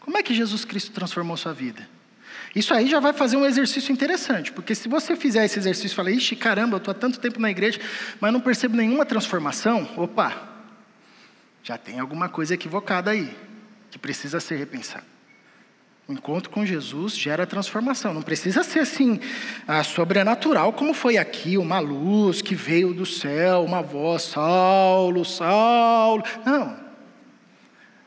[0.00, 1.88] Como é que Jesus Cristo transformou sua vida?
[2.52, 5.96] Isso aí já vai fazer um exercício interessante, porque se você fizer esse exercício e
[5.96, 7.80] falar, ixi, caramba, eu estou há tanto tempo na igreja,
[8.20, 10.55] mas não percebo nenhuma transformação, opa,
[11.66, 13.36] já tem alguma coisa equivocada aí,
[13.90, 15.02] que precisa ser repensada.
[16.06, 18.14] O encontro com Jesus gera transformação.
[18.14, 19.18] Não precisa ser assim,
[19.66, 26.22] ah, sobrenatural, como foi aqui, uma luz que veio do céu, uma voz, Saulo, Saulo.
[26.44, 26.78] Não.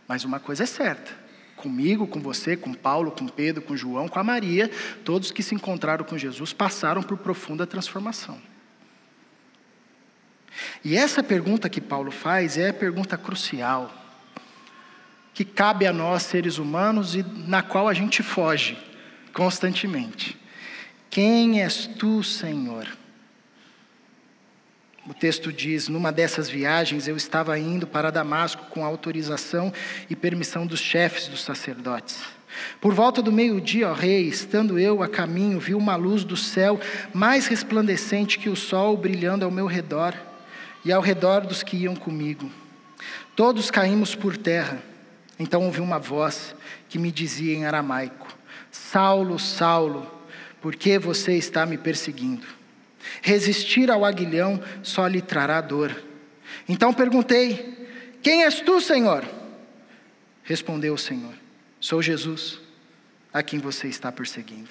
[0.08, 1.12] Mas uma coisa é certa:
[1.58, 4.72] comigo, com você, com Paulo, com Pedro, com João, com a Maria,
[5.04, 8.40] todos que se encontraram com Jesus passaram por profunda transformação.
[10.84, 13.94] E essa pergunta que Paulo faz é a pergunta crucial,
[15.34, 18.78] que cabe a nós seres humanos e na qual a gente foge
[19.34, 20.38] constantemente.
[21.10, 22.88] Quem és tu, Senhor?
[25.08, 29.74] O texto diz: Numa dessas viagens eu estava indo para Damasco com autorização
[30.10, 32.20] e permissão dos chefes dos sacerdotes.
[32.82, 36.80] Por volta do meio-dia, ó rei, estando eu a caminho, vi uma luz do céu
[37.14, 40.14] mais resplandecente que o sol brilhando ao meu redor
[40.84, 42.52] e ao redor dos que iam comigo.
[43.36, 44.82] Todos caímos por terra.
[45.38, 46.56] Então ouvi uma voz
[46.90, 48.28] que me dizia em aramaico:
[48.72, 50.10] Saulo, Saulo,
[50.62, 52.46] por que você está me perseguindo?
[53.22, 56.04] Resistir ao aguilhão só lhe trará dor.
[56.68, 57.88] Então perguntei:
[58.22, 59.24] Quem és tu, Senhor?
[60.44, 61.34] Respondeu o Senhor:
[61.80, 62.60] Sou Jesus,
[63.32, 64.70] a quem você está perseguindo.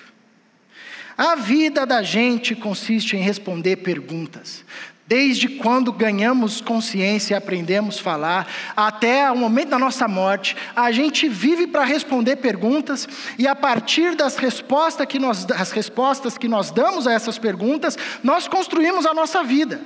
[1.17, 4.65] A vida da gente consiste em responder perguntas.
[5.09, 10.93] Desde quando ganhamos consciência e aprendemos a falar, até o momento da nossa morte, a
[10.93, 16.47] gente vive para responder perguntas, e a partir das respostas, que nós, as respostas que
[16.47, 19.81] nós damos a essas perguntas, nós construímos a nossa vida.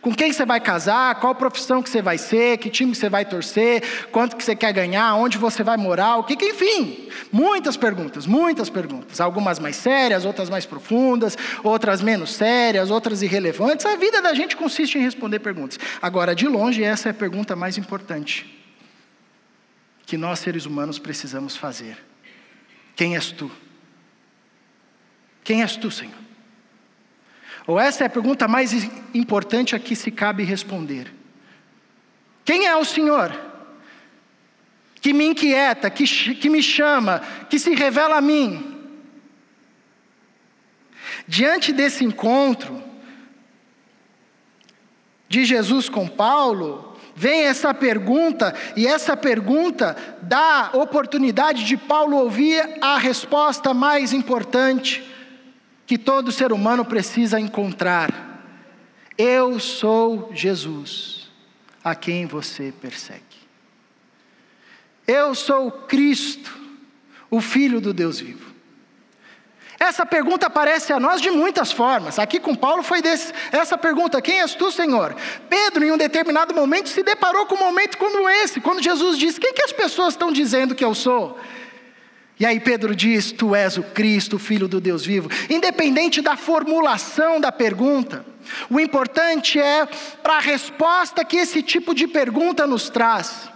[0.00, 3.24] Com quem você vai casar, qual profissão que você vai ser, que time você vai
[3.24, 7.76] torcer, quanto que você quer ganhar, onde você vai morar, o que, que enfim, muitas
[7.76, 13.86] perguntas, muitas perguntas, algumas mais sérias, outras mais profundas, outras menos sérias, outras irrelevantes.
[13.86, 15.78] A vida da gente consiste em responder perguntas.
[16.00, 18.58] Agora, de longe, essa é a pergunta mais importante
[20.06, 21.98] que nós seres humanos precisamos fazer.
[22.96, 23.50] Quem és tu?
[25.44, 26.27] Quem és tu, Senhor?
[27.68, 28.72] Ou essa é a pergunta mais
[29.12, 31.12] importante a que se cabe responder:
[32.42, 33.38] Quem é o Senhor?
[35.02, 36.04] Que me inquieta, que,
[36.34, 38.74] que me chama, que se revela a mim.
[41.26, 42.82] Diante desse encontro
[45.28, 52.78] de Jesus com Paulo, vem essa pergunta, e essa pergunta dá oportunidade de Paulo ouvir
[52.80, 55.07] a resposta mais importante
[55.88, 58.44] que todo ser humano precisa encontrar.
[59.16, 61.30] Eu sou Jesus,
[61.82, 63.22] a quem você persegue.
[65.06, 66.54] Eu sou Cristo,
[67.30, 68.52] o Filho do Deus vivo.
[69.80, 72.18] Essa pergunta aparece a nós de muitas formas.
[72.18, 75.16] Aqui com Paulo foi desse, essa pergunta: Quem és tu, Senhor?
[75.48, 79.38] Pedro, em um determinado momento, se deparou com um momento como esse, quando Jesus diz:
[79.38, 81.38] Quem que as pessoas estão dizendo que eu sou?
[82.40, 85.28] E aí Pedro diz: Tu és o Cristo, Filho do Deus vivo.
[85.50, 88.24] Independente da formulação da pergunta,
[88.70, 89.86] o importante é
[90.22, 93.50] para a resposta que esse tipo de pergunta nos traz.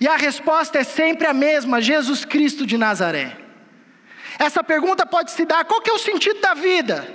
[0.00, 3.36] E a resposta é sempre a mesma: Jesus Cristo de Nazaré.
[4.38, 7.12] Essa pergunta pode se dar: qual que é o sentido da vida?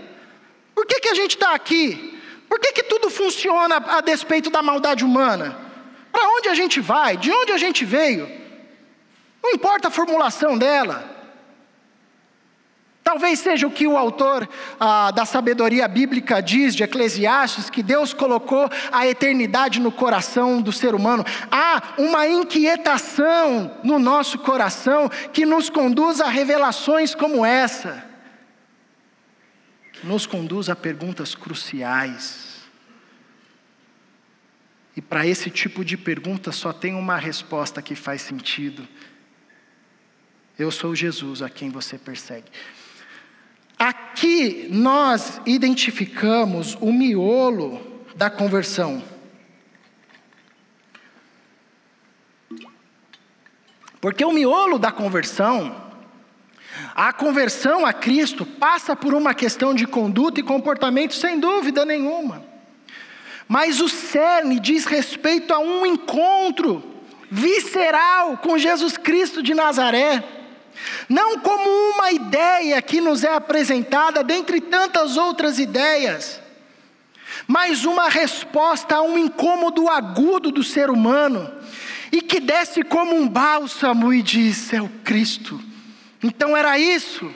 [0.75, 2.19] Por que, que a gente está aqui?
[2.49, 5.57] Por que, que tudo funciona a despeito da maldade humana?
[6.11, 7.15] Para onde a gente vai?
[7.15, 8.40] De onde a gente veio?
[9.43, 11.21] Não importa a formulação dela.
[13.03, 14.47] Talvez seja o que o autor
[14.79, 20.71] ah, da sabedoria bíblica diz de Eclesiastes, que Deus colocou a eternidade no coração do
[20.71, 21.25] ser humano.
[21.51, 28.05] Há uma inquietação no nosso coração que nos conduz a revelações como essa,
[29.93, 32.61] que nos conduz a perguntas cruciais.
[34.95, 38.87] E para esse tipo de pergunta só tem uma resposta que faz sentido
[40.61, 42.45] eu sou Jesus a quem você persegue.
[43.77, 47.81] Aqui nós identificamos o miolo
[48.15, 49.03] da conversão.
[53.99, 55.75] Porque o miolo da conversão,
[56.95, 62.43] a conversão a Cristo passa por uma questão de conduta e comportamento, sem dúvida nenhuma.
[63.47, 66.83] Mas o cerne diz respeito a um encontro
[67.29, 70.40] visceral com Jesus Cristo de Nazaré
[71.07, 76.41] não como uma ideia que nos é apresentada dentre tantas outras ideias,
[77.47, 81.51] mas uma resposta a um incômodo agudo do ser humano,
[82.11, 85.61] e que desce como um bálsamo e diz: É o Cristo.
[86.21, 87.33] Então era isso.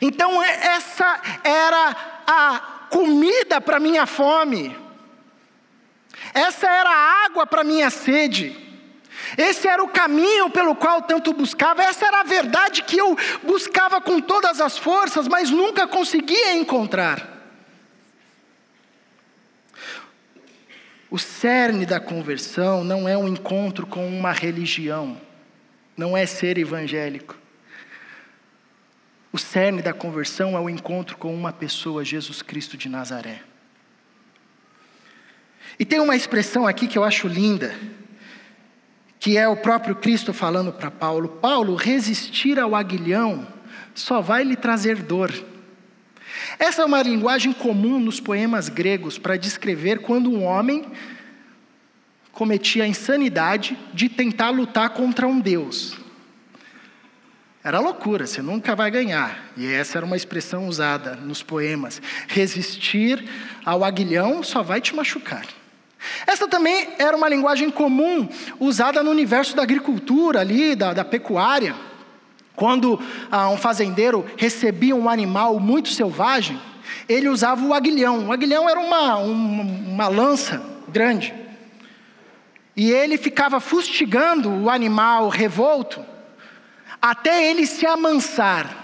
[0.00, 4.76] Então essa era a comida para minha fome,
[6.32, 8.63] essa era a água para minha sede.
[9.36, 14.00] Esse era o caminho pelo qual tanto buscava, essa era a verdade que eu buscava
[14.00, 17.32] com todas as forças, mas nunca conseguia encontrar.
[21.10, 25.20] O cerne da conversão não é um encontro com uma religião,
[25.96, 27.36] não é ser evangélico.
[29.32, 33.42] O cerne da conversão é o encontro com uma pessoa, Jesus Cristo de Nazaré.
[35.78, 37.74] E tem uma expressão aqui que eu acho linda
[39.24, 43.46] que é o próprio Cristo falando para Paulo: Paulo, resistir ao aguilhão
[43.94, 45.32] só vai lhe trazer dor.
[46.58, 50.84] Essa é uma linguagem comum nos poemas gregos para descrever quando um homem
[52.32, 55.96] cometia a insanidade de tentar lutar contra um Deus.
[57.62, 59.52] Era loucura, você nunca vai ganhar.
[59.56, 62.02] E essa era uma expressão usada nos poemas.
[62.28, 63.26] Resistir
[63.64, 65.46] ao aguilhão só vai te machucar.
[66.26, 68.28] Essa também era uma linguagem comum
[68.58, 71.74] usada no universo da agricultura ali, da, da pecuária.
[72.56, 73.00] Quando
[73.30, 76.60] ah, um fazendeiro recebia um animal muito selvagem,
[77.08, 78.28] ele usava o aguilhão.
[78.28, 81.34] O aguilhão era uma, uma, uma lança grande.
[82.76, 86.04] E ele ficava fustigando o animal revolto
[87.00, 88.82] até ele se amansar.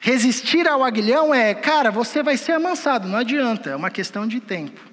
[0.00, 4.40] Resistir ao aguilhão é, cara, você vai ser amansado, não adianta, é uma questão de
[4.40, 4.91] tempo.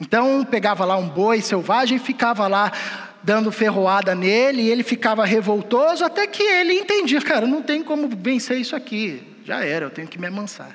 [0.00, 2.72] Então pegava lá um boi selvagem, ficava lá
[3.22, 8.08] dando ferroada nele, e ele ficava revoltoso, até que ele entendia, cara, não tem como
[8.08, 10.74] vencer isso aqui, já era, eu tenho que me amansar.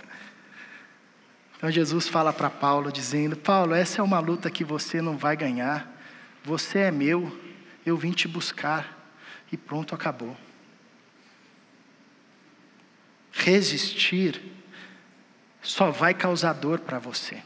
[1.58, 5.38] Então Jesus fala para Paulo, dizendo: Paulo, essa é uma luta que você não vai
[5.38, 5.90] ganhar,
[6.44, 7.36] você é meu,
[7.86, 9.10] eu vim te buscar,
[9.52, 10.36] e pronto, acabou.
[13.32, 14.42] Resistir
[15.62, 17.42] só vai causar dor para você.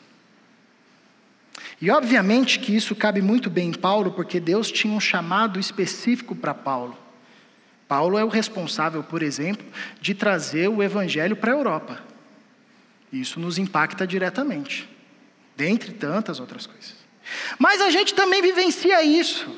[1.79, 6.35] E obviamente que isso cabe muito bem em Paulo, porque Deus tinha um chamado específico
[6.35, 6.97] para Paulo.
[7.87, 9.65] Paulo é o responsável, por exemplo,
[10.01, 12.03] de trazer o evangelho para a Europa.
[13.13, 14.89] Isso nos impacta diretamente,
[15.55, 16.95] dentre tantas outras coisas.
[17.57, 19.55] Mas a gente também vivencia isso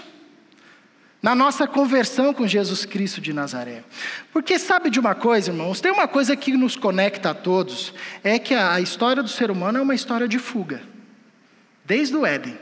[1.22, 3.84] na nossa conversão com Jesus Cristo de Nazaré.
[4.32, 5.82] Porque sabe de uma coisa, irmãos?
[5.82, 7.94] Tem uma coisa que nos conecta a todos,
[8.24, 10.82] é que a história do ser humano é uma história de fuga.
[11.90, 12.56] Desde o Éden.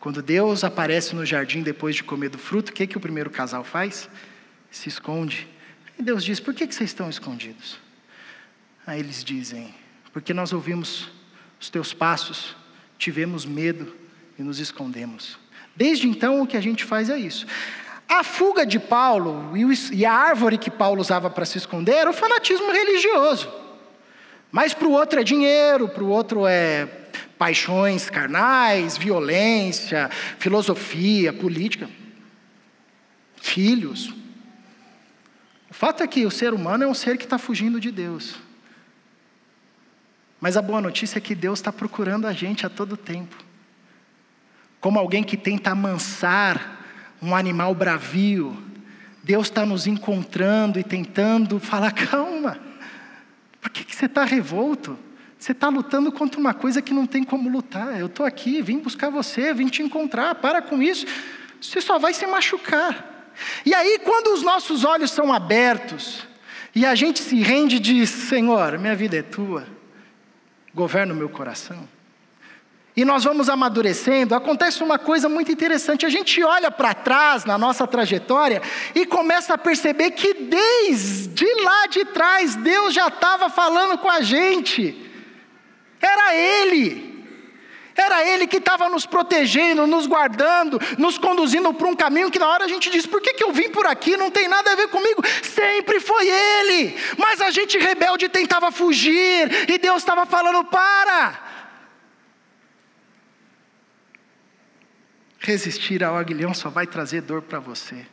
[0.00, 3.28] Quando Deus aparece no jardim depois de comer do fruto, o que, que o primeiro
[3.28, 4.08] casal faz?
[4.70, 5.46] Se esconde.
[5.98, 7.78] E Deus diz: Por que, que vocês estão escondidos?
[8.86, 9.74] Aí eles dizem:
[10.10, 11.10] Porque nós ouvimos
[11.60, 12.56] os teus passos,
[12.96, 13.94] tivemos medo
[14.38, 15.38] e nos escondemos.
[15.76, 17.46] Desde então, o que a gente faz é isso.
[18.08, 19.52] A fuga de Paulo
[19.92, 23.52] e a árvore que Paulo usava para se esconder era o fanatismo religioso.
[24.50, 27.03] Mas para o outro é dinheiro, para o outro é
[27.38, 31.88] paixões carnais, violência, filosofia, política,
[33.40, 34.12] filhos.
[35.70, 38.36] O fato é que o ser humano é um ser que está fugindo de Deus.
[40.40, 43.36] Mas a boa notícia é que Deus está procurando a gente a todo tempo.
[44.80, 46.84] Como alguém que tenta amansar
[47.22, 48.62] um animal bravio,
[49.22, 52.58] Deus está nos encontrando e tentando falar: calma,
[53.60, 54.98] por que, que você está revolto?
[55.44, 58.00] Você está lutando contra uma coisa que não tem como lutar.
[58.00, 60.36] Eu estou aqui, vim buscar você, vim te encontrar.
[60.36, 61.04] Para com isso.
[61.60, 63.30] Você só vai se machucar.
[63.62, 66.26] E aí, quando os nossos olhos são abertos
[66.74, 69.66] e a gente se rende e diz: Senhor, minha vida é tua,
[70.74, 71.86] governa o meu coração.
[72.96, 76.06] E nós vamos amadurecendo, acontece uma coisa muito interessante.
[76.06, 78.62] A gente olha para trás na nossa trajetória
[78.94, 84.22] e começa a perceber que desde lá de trás Deus já estava falando com a
[84.22, 85.04] gente.
[86.04, 87.14] Era Ele.
[87.96, 92.48] Era Ele que estava nos protegendo, nos guardando, nos conduzindo para um caminho que na
[92.48, 94.16] hora a gente diz: por que, que eu vim por aqui?
[94.16, 95.22] Não tem nada a ver comigo.
[95.42, 96.96] Sempre foi Ele.
[97.16, 101.40] Mas a gente rebelde tentava fugir e Deus estava falando: para.
[105.38, 108.06] Resistir ao aguilhão só vai trazer dor para você.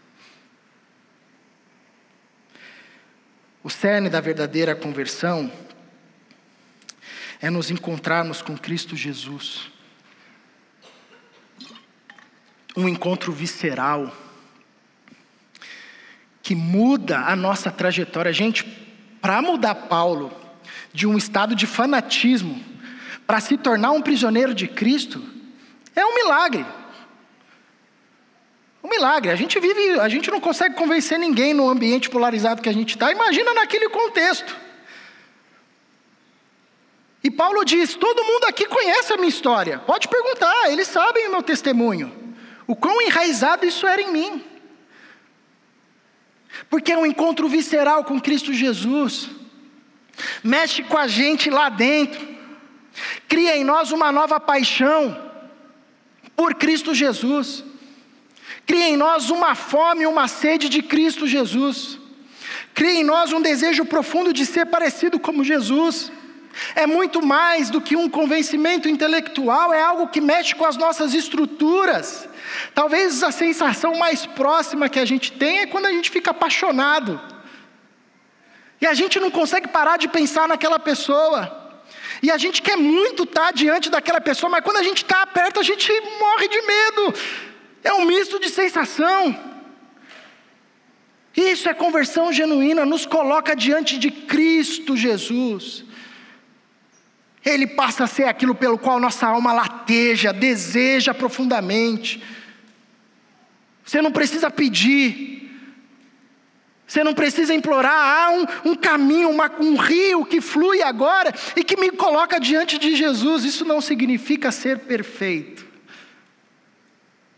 [3.64, 5.52] O cerne da verdadeira conversão
[7.42, 9.72] é nos encontrarmos com Cristo Jesus.
[12.78, 14.16] Um encontro visceral,
[16.44, 18.32] que muda a nossa trajetória.
[18.32, 18.64] Gente,
[19.22, 20.32] para mudar Paulo
[20.94, 22.64] de um estado de fanatismo
[23.26, 25.24] para se tornar um prisioneiro de Cristo,
[25.96, 26.66] é um milagre.
[28.84, 29.32] Um milagre.
[29.32, 32.92] A gente vive, a gente não consegue convencer ninguém no ambiente polarizado que a gente
[32.92, 33.12] está.
[33.12, 34.56] Imagina naquele contexto.
[37.24, 41.32] E Paulo diz: todo mundo aqui conhece a minha história, pode perguntar, eles sabem o
[41.32, 42.12] meu testemunho,
[42.66, 44.44] o quão enraizado isso era em mim.
[46.70, 49.30] Porque é um encontro visceral com Cristo Jesus,
[50.44, 52.28] mexe com a gente lá dentro,
[53.28, 55.30] cria em nós uma nova paixão
[56.36, 57.64] por Cristo Jesus,
[58.66, 62.00] cria em nós uma fome, uma sede de Cristo Jesus,
[62.74, 66.12] cria em nós um desejo profundo de ser parecido como Jesus.
[66.76, 71.14] É muito mais do que um convencimento intelectual, é algo que mexe com as nossas
[71.14, 72.28] estruturas.
[72.74, 77.20] Talvez a sensação mais próxima que a gente tem é quando a gente fica apaixonado.
[78.80, 81.60] E a gente não consegue parar de pensar naquela pessoa.
[82.24, 85.60] E a gente quer muito estar diante daquela pessoa, mas quando a gente está perto,
[85.60, 87.14] a gente morre de medo.
[87.84, 89.52] É um misto de sensação.
[91.36, 95.86] Isso é conversão genuína, nos coloca diante de Cristo Jesus.
[97.44, 102.24] Ele passa a ser aquilo pelo qual nossa alma lateja, deseja profundamente.
[103.84, 105.50] Você não precisa pedir,
[106.86, 111.64] você não precisa implorar, há um, um caminho, uma, um rio que flui agora e
[111.64, 113.44] que me coloca diante de Jesus.
[113.44, 115.66] Isso não significa ser perfeito.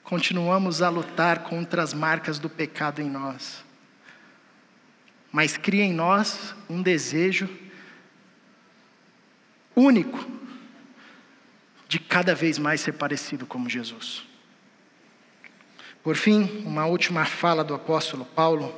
[0.04, 3.64] Continuamos a lutar contra as marcas do pecado em nós.
[5.32, 7.50] mas cria em nós um desejo
[9.76, 10.26] único
[11.88, 14.24] de cada vez mais ser parecido como Jesus.
[16.02, 18.74] Por fim, uma última fala do apóstolo Paulo,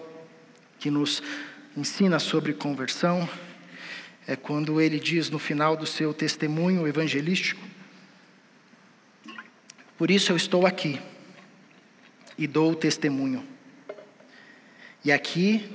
[0.78, 1.24] que nos
[1.76, 3.28] ensina sobre conversão,
[4.28, 7.62] é quando ele diz no final do seu testemunho evangelístico:
[9.98, 11.00] Por isso eu estou aqui
[12.38, 13.48] e dou o testemunho.
[15.04, 15.72] E aqui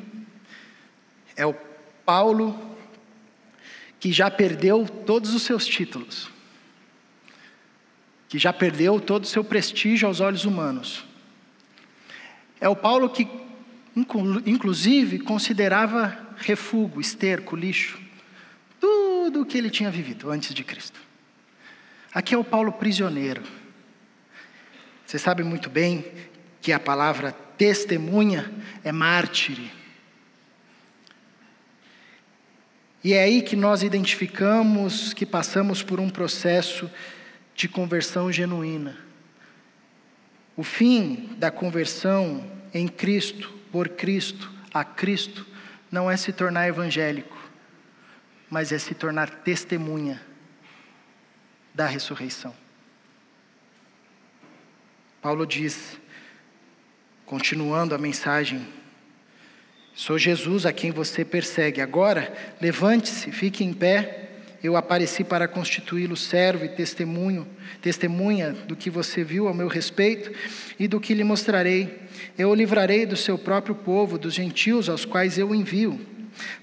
[1.36, 1.54] é o
[2.04, 2.69] Paulo
[4.00, 6.30] que já perdeu todos os seus títulos,
[8.28, 11.04] que já perdeu todo o seu prestígio aos olhos humanos.
[12.58, 13.28] É o Paulo que,
[14.46, 18.00] inclusive, considerava refúgio, esterco, lixo,
[18.80, 20.98] tudo o que ele tinha vivido antes de Cristo.
[22.12, 23.42] Aqui é o Paulo prisioneiro.
[25.06, 26.04] Você sabe muito bem
[26.62, 28.50] que a palavra testemunha
[28.82, 29.70] é mártire.
[33.02, 36.90] E é aí que nós identificamos que passamos por um processo
[37.54, 38.96] de conversão genuína.
[40.56, 42.44] O fim da conversão
[42.74, 45.46] em Cristo, por Cristo, a Cristo,
[45.90, 47.36] não é se tornar evangélico,
[48.50, 50.20] mas é se tornar testemunha
[51.74, 52.54] da ressurreição.
[55.22, 55.98] Paulo diz,
[57.24, 58.66] continuando a mensagem,
[59.94, 61.80] sou Jesus a quem você persegue.
[61.80, 64.28] Agora, levante-se, fique em pé.
[64.62, 67.46] Eu apareci para constituí-lo servo e testemunho,
[67.80, 70.30] testemunha do que você viu ao meu respeito
[70.78, 71.98] e do que lhe mostrarei.
[72.36, 75.98] Eu o livrarei do seu próprio povo, dos gentios aos quais eu envio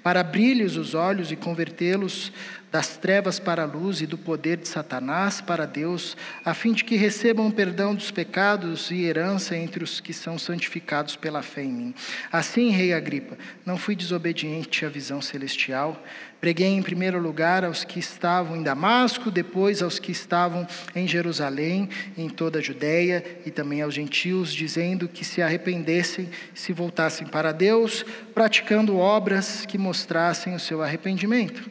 [0.04, 2.32] para abrir-lhes os olhos e convertê-los
[2.72, 6.84] das trevas para a luz e do poder de Satanás para Deus, a fim de
[6.84, 11.72] que recebam perdão dos pecados e herança entre os que são santificados pela fé em
[11.72, 11.96] mim.
[12.32, 16.04] Assim, rei Agripa, não fui desobediente à visão celestial,
[16.40, 21.90] Preguei em primeiro lugar aos que estavam em Damasco, depois aos que estavam em Jerusalém,
[22.16, 27.52] em toda a Judéia e também aos gentios, dizendo que se arrependessem, se voltassem para
[27.52, 28.06] Deus,
[28.36, 31.68] praticando obras que mostrassem o seu arrependimento.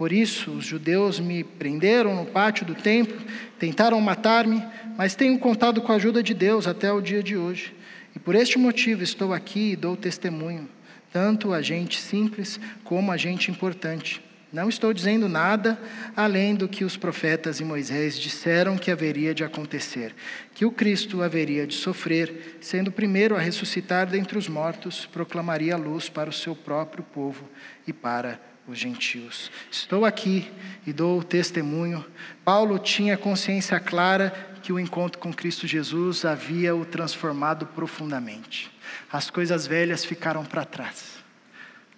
[0.00, 3.20] Por isso, os judeus me prenderam no pátio do templo,
[3.58, 4.64] tentaram matar-me,
[4.96, 7.74] mas tenho contado com a ajuda de Deus até o dia de hoje.
[8.16, 10.66] E por este motivo estou aqui e dou testemunho
[11.12, 14.22] tanto a gente simples como a gente importante.
[14.50, 15.78] Não estou dizendo nada
[16.16, 20.14] além do que os profetas e Moisés disseram que haveria de acontecer:
[20.54, 25.74] que o Cristo haveria de sofrer, sendo o primeiro a ressuscitar dentre os mortos, proclamaria
[25.74, 27.46] a luz para o seu próprio povo
[27.86, 29.50] e para os gentios.
[29.70, 30.50] Estou aqui
[30.86, 32.04] e dou testemunho.
[32.44, 34.30] Paulo tinha consciência clara
[34.62, 38.70] que o encontro com Cristo Jesus havia o transformado profundamente.
[39.10, 41.18] As coisas velhas ficaram para trás.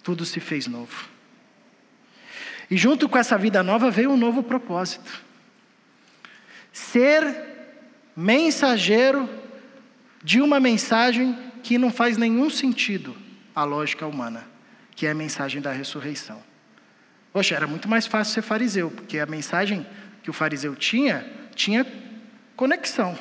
[0.01, 1.07] Tudo se fez novo.
[2.69, 5.21] E junto com essa vida nova veio um novo propósito:
[6.71, 7.53] ser
[8.15, 9.29] mensageiro
[10.23, 13.15] de uma mensagem que não faz nenhum sentido
[13.55, 14.47] à lógica humana,
[14.95, 16.52] que é a mensagem da ressurreição.
[17.33, 19.85] Poxa, era muito mais fácil ser fariseu, porque a mensagem
[20.21, 21.25] que o fariseu tinha,
[21.55, 21.85] tinha
[22.55, 23.17] conexão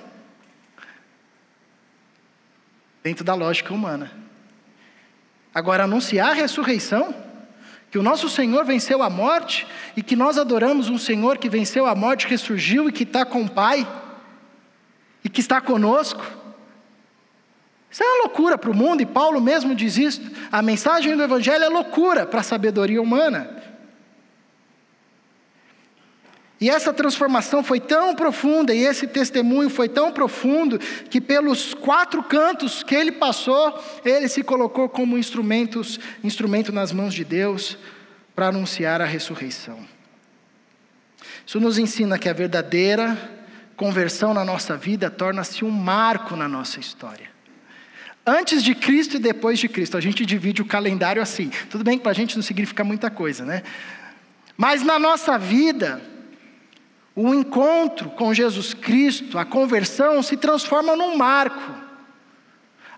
[3.03, 4.13] dentro da lógica humana.
[5.55, 7.15] Agora, anunciar a ressurreição,
[7.91, 11.87] que o nosso Senhor venceu a morte e que nós adoramos um Senhor que venceu
[11.87, 13.87] a morte, ressurgiu e que está com o Pai
[15.25, 16.23] e que está conosco.
[17.91, 20.23] Isso é uma loucura para o mundo, e Paulo mesmo diz isso.
[20.51, 23.63] A mensagem do Evangelho é loucura para a sabedoria humana.
[26.63, 32.23] E essa transformação foi tão profunda e esse testemunho foi tão profundo que pelos quatro
[32.23, 37.77] cantos que ele passou, ele se colocou como instrumentos, instrumento nas mãos de Deus
[38.33, 39.81] para anunciar a ressurreição.
[41.45, 43.19] Isso nos ensina que a verdadeira
[43.75, 47.29] conversão na nossa vida torna-se um marco na nossa história.
[48.25, 49.97] Antes de Cristo e depois de Cristo.
[49.97, 51.51] A gente divide o calendário assim.
[51.69, 53.65] Tudo bem que para a gente não significa muita coisa, né?
[54.57, 56.01] Mas na nossa vida,
[57.15, 61.61] o encontro com Jesus Cristo, a conversão, se transforma num marco.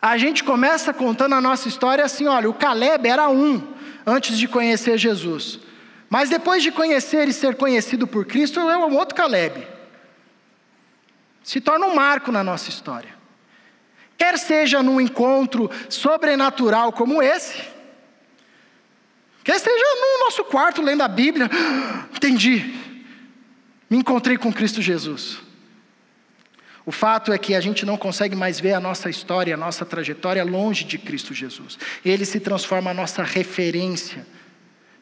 [0.01, 3.75] A gente começa contando a nossa história assim: olha, o Caleb era um
[4.07, 5.59] antes de conhecer Jesus.
[6.09, 9.67] Mas depois de conhecer e ser conhecido por Cristo, é um outro Caleb.
[11.43, 13.15] Se torna um marco na nossa história.
[14.17, 17.61] Quer seja num encontro sobrenatural como esse,
[19.43, 21.51] quer seja no nosso quarto lendo a Bíblia,
[22.15, 22.94] entendi,
[23.89, 25.39] me encontrei com Cristo Jesus.
[26.87, 29.87] O fato é que a gente não consegue mais ver a nossa história, a nossa
[29.87, 31.79] trajetória longe de Cristo Jesus.
[32.05, 34.27] Ele se transforma a nossa referência,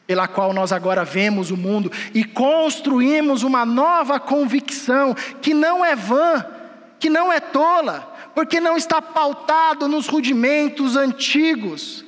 [0.07, 5.95] pela qual nós agora vemos o mundo e construímos uma nova convicção que não é
[5.95, 6.45] vã,
[6.99, 12.05] que não é tola, porque não está pautado nos rudimentos antigos,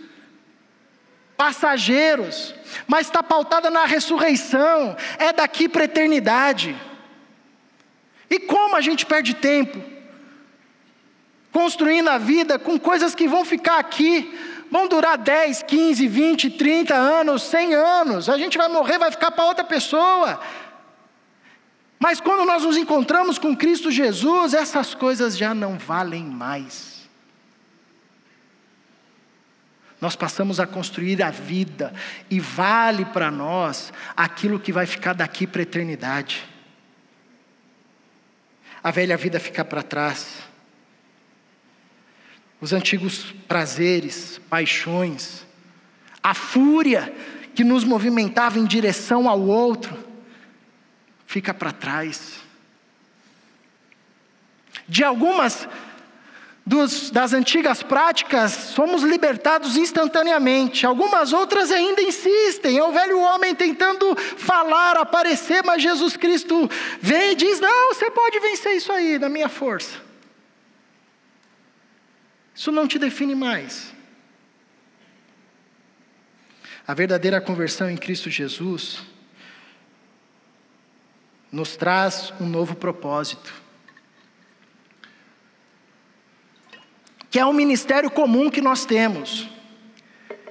[1.38, 2.54] passageiros,
[2.88, 6.76] mas está pautada na ressurreição, é daqui para a eternidade.
[8.30, 9.96] E como a gente perde tempo
[11.52, 14.38] construindo a vida com coisas que vão ficar aqui,
[14.70, 18.30] vão durar 10, 15, 20, 30 anos, 100 anos.
[18.30, 20.40] A gente vai morrer, vai ficar para outra pessoa.
[21.98, 26.95] Mas quando nós nos encontramos com Cristo Jesus, essas coisas já não valem mais.
[30.06, 31.92] Nós passamos a construir a vida
[32.30, 36.56] e vale para nós aquilo que vai ficar daqui para a eternidade
[38.86, 40.44] a velha vida fica para trás.
[42.62, 45.44] Os antigos prazeres, paixões,
[46.22, 47.12] a fúria
[47.56, 49.98] que nos movimentava em direção ao outro,
[51.26, 52.40] fica para trás.
[54.88, 55.68] De algumas
[56.66, 60.86] dos, das antigas práticas, somos libertados instantaneamente.
[60.86, 62.80] Algumas outras ainda insistem.
[62.80, 66.68] É o velho homem tentando falar, aparecer, mas Jesus Cristo
[67.00, 70.04] vem e diz: Não, você pode vencer isso aí, na minha força.
[72.56, 73.94] Isso não te define mais.
[76.88, 79.02] A verdadeira conversão em Cristo Jesus
[81.52, 83.65] nos traz um novo propósito.
[87.36, 89.50] Que é um ministério comum que nós temos,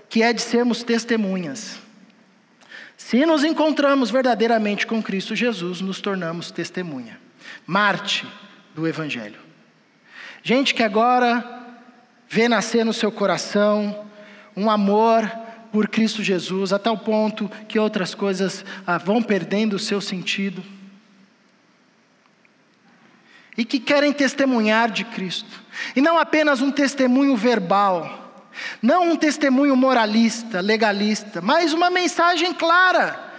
[0.07, 1.79] que é de sermos testemunhas.
[2.95, 7.19] Se nos encontramos verdadeiramente com Cristo Jesus, nos tornamos testemunha.
[7.67, 8.27] Marte
[8.75, 9.41] do Evangelho.
[10.43, 11.65] Gente que agora
[12.29, 14.05] vê nascer no seu coração
[14.55, 15.27] um amor
[15.73, 20.63] por Cristo Jesus, a tal ponto que outras coisas ah, vão perdendo o seu sentido
[23.57, 25.63] e que querem testemunhar de Cristo,
[25.95, 28.45] e não apenas um testemunho verbal,
[28.81, 33.33] não um testemunho moralista, legalista, mas uma mensagem clara,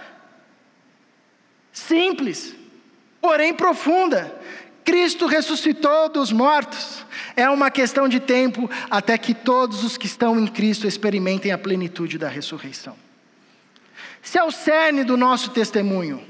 [1.72, 2.54] simples,
[3.20, 4.34] porém profunda.
[4.84, 7.04] Cristo ressuscitou dos mortos.
[7.34, 11.58] É uma questão de tempo até que todos os que estão em Cristo experimentem a
[11.58, 12.96] plenitude da ressurreição.
[14.22, 16.24] Se é o cerne do nosso testemunho.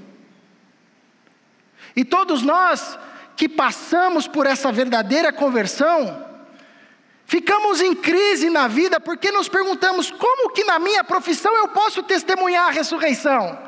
[1.95, 2.99] E todos nós
[3.37, 6.27] que passamos por essa verdadeira conversão,
[7.27, 12.03] ficamos em crise na vida porque nos perguntamos como que na minha profissão eu posso
[12.03, 13.67] testemunhar a ressurreição.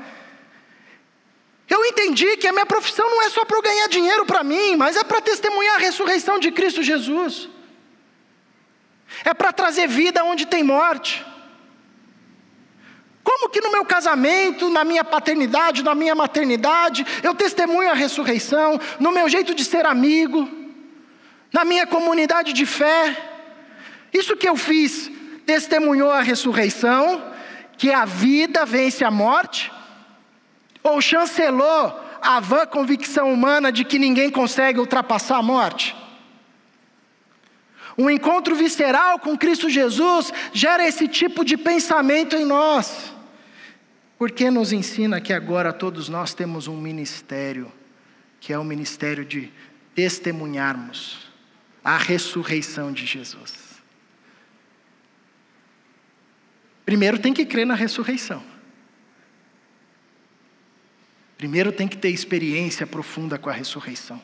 [1.69, 4.75] Eu entendi que a minha profissão não é só para eu ganhar dinheiro para mim,
[4.75, 7.49] mas é para testemunhar a ressurreição de Cristo Jesus.
[9.23, 11.25] É para trazer vida onde tem morte.
[13.29, 18.81] Como que no meu casamento, na minha paternidade, na minha maternidade, eu testemunho a ressurreição,
[18.99, 20.49] no meu jeito de ser amigo,
[21.53, 23.15] na minha comunidade de fé?
[24.15, 25.11] Isso que eu fiz
[25.45, 27.23] testemunhou a ressurreição,
[27.77, 29.71] que a vida vence a morte?
[30.83, 35.95] Ou chancelou a vã convicção humana de que ninguém consegue ultrapassar a morte?
[37.99, 43.18] Um encontro visceral com Cristo Jesus gera esse tipo de pensamento em nós.
[44.19, 47.73] Porque nos ensina que agora todos nós temos um ministério,
[48.41, 49.53] que é o ministério de
[49.95, 51.29] testemunharmos
[51.85, 53.81] a ressurreição de Jesus.
[56.85, 58.43] Primeiro tem que crer na ressurreição.
[61.37, 64.21] Primeiro tem que ter experiência profunda com a ressurreição.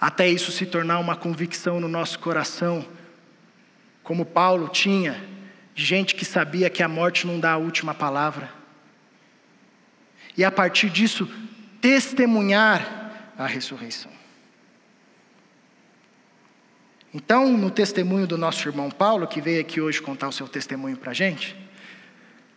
[0.00, 2.88] Até isso se tornar uma convicção no nosso coração,
[4.02, 5.31] como Paulo tinha
[5.74, 8.50] gente que sabia que a morte não dá a última palavra.
[10.36, 11.30] E a partir disso,
[11.80, 14.10] testemunhar a ressurreição.
[17.14, 20.96] Então, no testemunho do nosso irmão Paulo, que veio aqui hoje contar o seu testemunho
[20.96, 21.56] para a gente,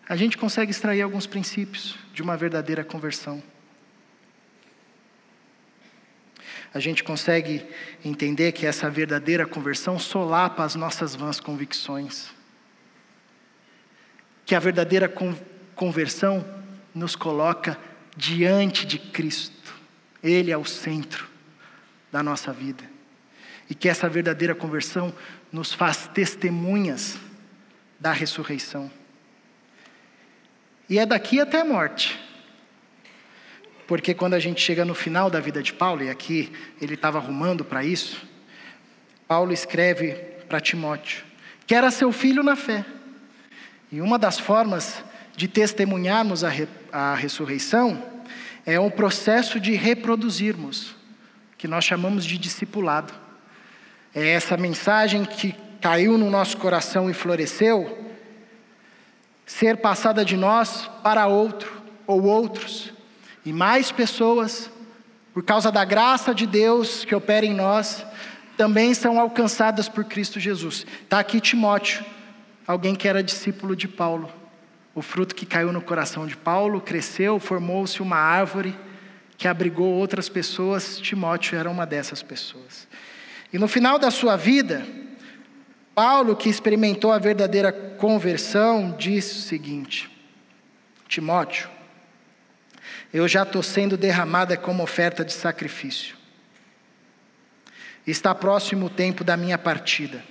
[0.08, 3.44] a gente consegue extrair alguns princípios de uma verdadeira conversão.
[6.74, 7.66] A gente consegue
[8.04, 12.36] entender que essa verdadeira conversão solapa as nossas vãs convicções
[14.46, 15.12] que a verdadeira
[15.76, 16.46] conversão
[16.94, 17.78] nos coloca
[18.16, 19.74] diante de Cristo.
[20.24, 21.28] Ele é o centro
[22.12, 22.84] da nossa vida.
[23.70, 25.14] E que essa verdadeira conversão
[25.52, 27.18] nos faz testemunhas
[28.00, 28.92] da ressurreição.
[30.88, 32.20] E é daqui até a morte.
[33.88, 37.20] porque quando a gente chega no final da vida de Paulo, e aqui ele estava
[37.20, 38.26] arrumando para isso,
[39.28, 40.14] Paulo escreve
[40.48, 41.24] para Timóteo,
[41.68, 42.86] que era seu filho na fé.
[43.96, 45.02] E uma das formas
[45.38, 48.04] de testemunharmos a, re, a ressurreição
[48.66, 50.94] é o processo de reproduzirmos,
[51.58, 53.14] que nós chamamos de discipulado.
[54.14, 58.14] É essa mensagem que caiu no nosso coração e floresceu,
[59.46, 62.92] ser passada de nós para outro ou outros,
[63.46, 64.70] e mais pessoas,
[65.34, 68.06] por causa da graça de Deus que opera em nós,
[68.58, 70.86] também são alcançadas por Cristo Jesus.
[71.06, 72.04] Está aqui Timóteo,
[72.68, 74.32] alguém que era discípulo de Paulo.
[74.94, 78.78] O fruto que caiu no coração de Paulo cresceu, formou-se uma árvore
[79.38, 80.98] que abrigou outras pessoas.
[80.98, 82.88] Timóteo era uma dessas pessoas.
[83.52, 84.86] E no final da sua vida,
[85.94, 90.10] Paulo, que experimentou a verdadeira conversão, disse o seguinte:
[91.08, 91.70] Timóteo,
[93.14, 96.18] eu já estou sendo derramada como oferta de sacrifício.
[98.06, 100.24] Está próximo o tempo da minha partida.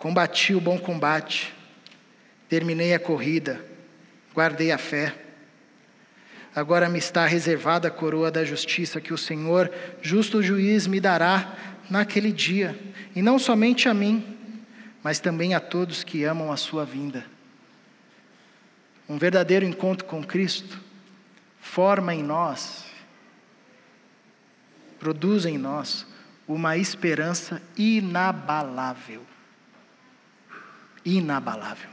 [0.00, 1.54] Combati o bom combate,
[2.48, 3.62] terminei a corrida,
[4.34, 5.14] guardei a fé.
[6.56, 9.70] Agora me está reservada a coroa da justiça que o Senhor,
[10.00, 11.54] justo juiz, me dará
[11.90, 12.80] naquele dia,
[13.14, 14.38] e não somente a mim,
[15.02, 17.26] mas também a todos que amam a sua vinda.
[19.06, 20.80] Um verdadeiro encontro com Cristo
[21.60, 22.86] forma em nós,
[24.98, 26.06] produz em nós
[26.48, 29.29] uma esperança inabalável.
[31.04, 31.90] Inabalável.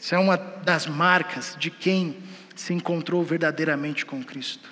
[0.00, 2.16] Isso é uma das marcas de quem
[2.54, 4.70] se encontrou verdadeiramente com Cristo.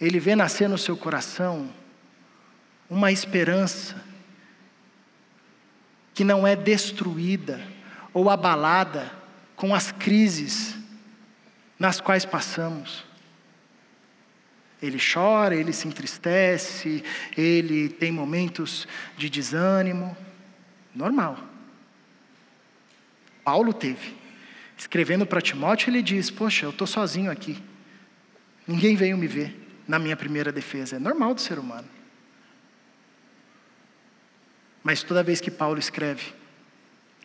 [0.00, 1.72] Ele vê nascer no seu coração
[2.88, 3.94] uma esperança
[6.14, 7.60] que não é destruída
[8.12, 9.10] ou abalada
[9.56, 10.76] com as crises
[11.78, 13.04] nas quais passamos.
[14.82, 17.04] Ele chora, ele se entristece,
[17.36, 20.16] ele tem momentos de desânimo,
[20.92, 21.38] normal.
[23.44, 24.16] Paulo teve.
[24.76, 27.62] Escrevendo para Timóteo, ele diz: Poxa, eu estou sozinho aqui,
[28.66, 29.56] ninguém veio me ver
[29.86, 30.96] na minha primeira defesa.
[30.96, 31.88] É normal do ser humano.
[34.82, 36.32] Mas toda vez que Paulo escreve,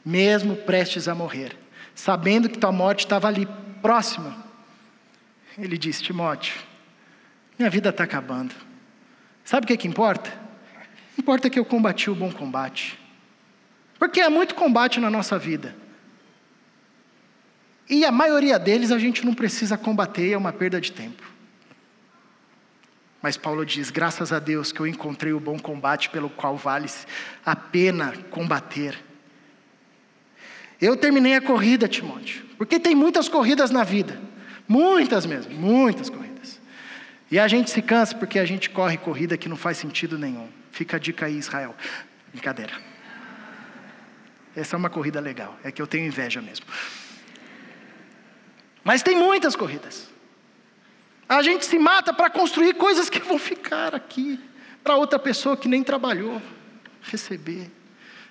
[0.06, 1.58] mesmo prestes a morrer,
[1.96, 3.48] sabendo que tua morte estava ali,
[3.82, 4.46] próxima,
[5.58, 6.56] ele diz: Timóteo,
[7.58, 8.54] minha vida está acabando.
[9.44, 10.32] Sabe o que, que importa?
[11.18, 13.00] Importa que eu combati o bom combate.
[13.98, 15.76] Porque há muito combate na nossa vida.
[17.90, 21.24] E a maioria deles a gente não precisa combater, é uma perda de tempo.
[23.22, 26.88] Mas Paulo diz: graças a Deus que eu encontrei o bom combate pelo qual vale
[27.46, 28.98] a pena combater.
[30.80, 34.22] Eu terminei a corrida, Timóteo, porque tem muitas corridas na vida,
[34.68, 36.37] muitas mesmo, muitas corridas.
[37.30, 40.50] E a gente se cansa porque a gente corre corrida que não faz sentido nenhum.
[40.72, 41.76] Fica a dica aí, Israel.
[42.32, 42.74] Brincadeira.
[44.56, 46.66] Essa é uma corrida legal, é que eu tenho inveja mesmo.
[48.84, 50.10] Mas tem muitas corridas.
[51.30, 54.40] A gente se mata para construir coisas que vão ficar aqui,
[54.84, 56.42] para outra pessoa que nem trabalhou
[57.02, 57.70] receber.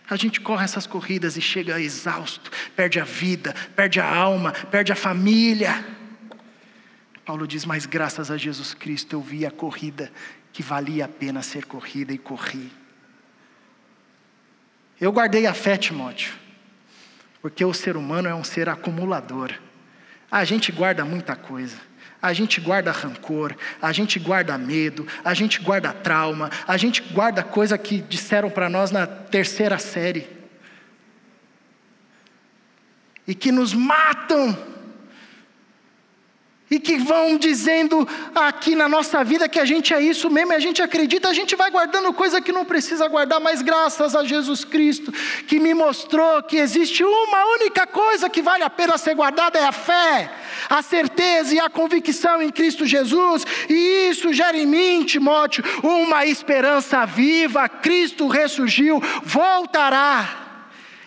[0.09, 4.93] A gente corre essas corridas e chega exausto, perde a vida, perde a alma, perde
[4.93, 5.85] a família.
[7.27, 10.13] Paulo diz: Mas graças a Jesus Cristo eu vi a corrida
[10.53, 12.71] que valia a pena ser corrida e corri.
[14.99, 16.33] Eu guardei a fé, Timóteo,
[17.43, 19.53] porque o ser humano é um ser acumulador.
[20.31, 21.77] A gente guarda muita coisa.
[22.23, 27.43] A gente guarda rancor, a gente guarda medo, a gente guarda trauma, a gente guarda
[27.43, 30.27] coisa que disseram para nós na terceira série.
[33.27, 34.76] E que nos matam
[36.71, 40.57] e que vão dizendo aqui na nossa vida que a gente é isso mesmo, e
[40.57, 44.25] a gente acredita, a gente vai guardando coisa que não precisa guardar, mas graças a
[44.25, 45.13] Jesus Cristo,
[45.47, 49.65] que me mostrou que existe uma única coisa que vale a pena ser guardada: é
[49.65, 50.31] a fé,
[50.69, 56.27] a certeza e a convicção em Cristo Jesus, e isso gera em mim, Timóteo, uma
[56.27, 60.46] esperança viva: Cristo ressurgiu, voltará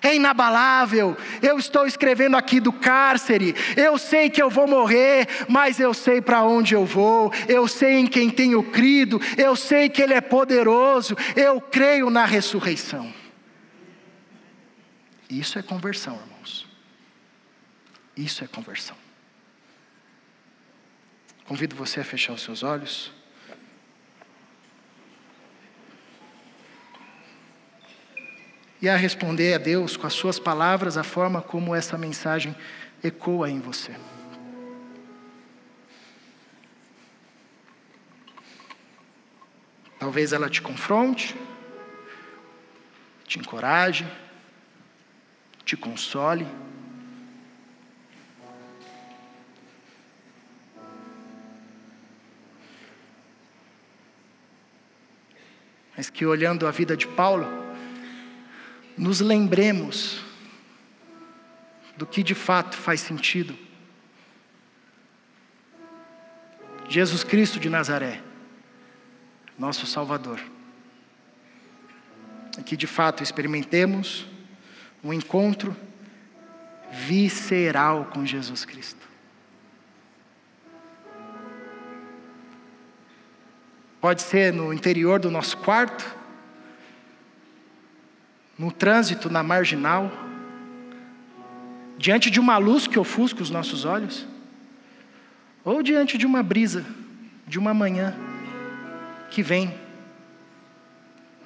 [0.02, 1.18] é inabalável.
[1.42, 3.56] Eu estou escrevendo aqui do cárcere.
[3.76, 7.32] Eu sei que eu vou morrer, mas eu sei para onde eu vou.
[7.48, 9.20] Eu sei em quem tenho crido.
[9.38, 11.16] Eu sei que Ele é poderoso.
[11.36, 13.14] Eu creio na ressurreição.
[15.30, 16.68] Isso é conversão, irmãos.
[18.16, 18.98] Isso é conversão.
[21.46, 23.12] Convido você a fechar os seus olhos.
[28.82, 32.56] E a responder a Deus com as suas palavras a forma como essa mensagem
[33.04, 33.94] ecoa em você.
[40.00, 41.36] Talvez ela te confronte,
[43.26, 44.08] te encoraje,
[45.66, 46.48] te console.
[55.98, 57.69] Mas que olhando a vida de Paulo,
[59.00, 60.22] nos lembremos
[61.96, 63.58] do que de fato faz sentido.
[66.90, 68.22] Jesus Cristo de Nazaré,
[69.58, 70.42] nosso Salvador.
[72.66, 74.28] Que de fato experimentemos
[75.02, 75.76] um encontro
[76.92, 79.08] visceral com Jesus Cristo.
[84.02, 86.19] Pode ser no interior do nosso quarto,
[88.60, 90.12] no trânsito, na marginal,
[91.98, 94.28] diante de uma luz que ofusca os nossos olhos,
[95.64, 96.86] ou diante de uma brisa,
[97.48, 98.14] de uma manhã
[99.32, 99.74] que vem.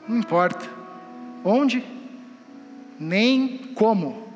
[0.08, 0.68] Não importa
[1.44, 1.84] onde,
[3.00, 4.28] nem como.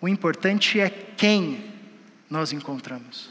[0.00, 1.70] O importante é quem
[2.28, 3.30] nós encontramos,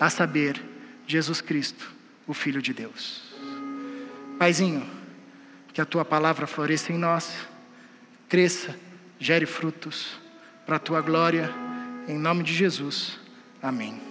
[0.00, 0.60] a saber,
[1.06, 1.92] Jesus Cristo,
[2.26, 3.22] o Filho de Deus.
[4.38, 4.88] Paizinho,
[5.74, 7.47] que a tua palavra floresça em nós,
[8.28, 8.76] cresça,
[9.18, 10.18] gere frutos
[10.66, 11.50] para a tua glória,
[12.06, 13.18] em nome de Jesus.
[13.62, 14.07] Amém.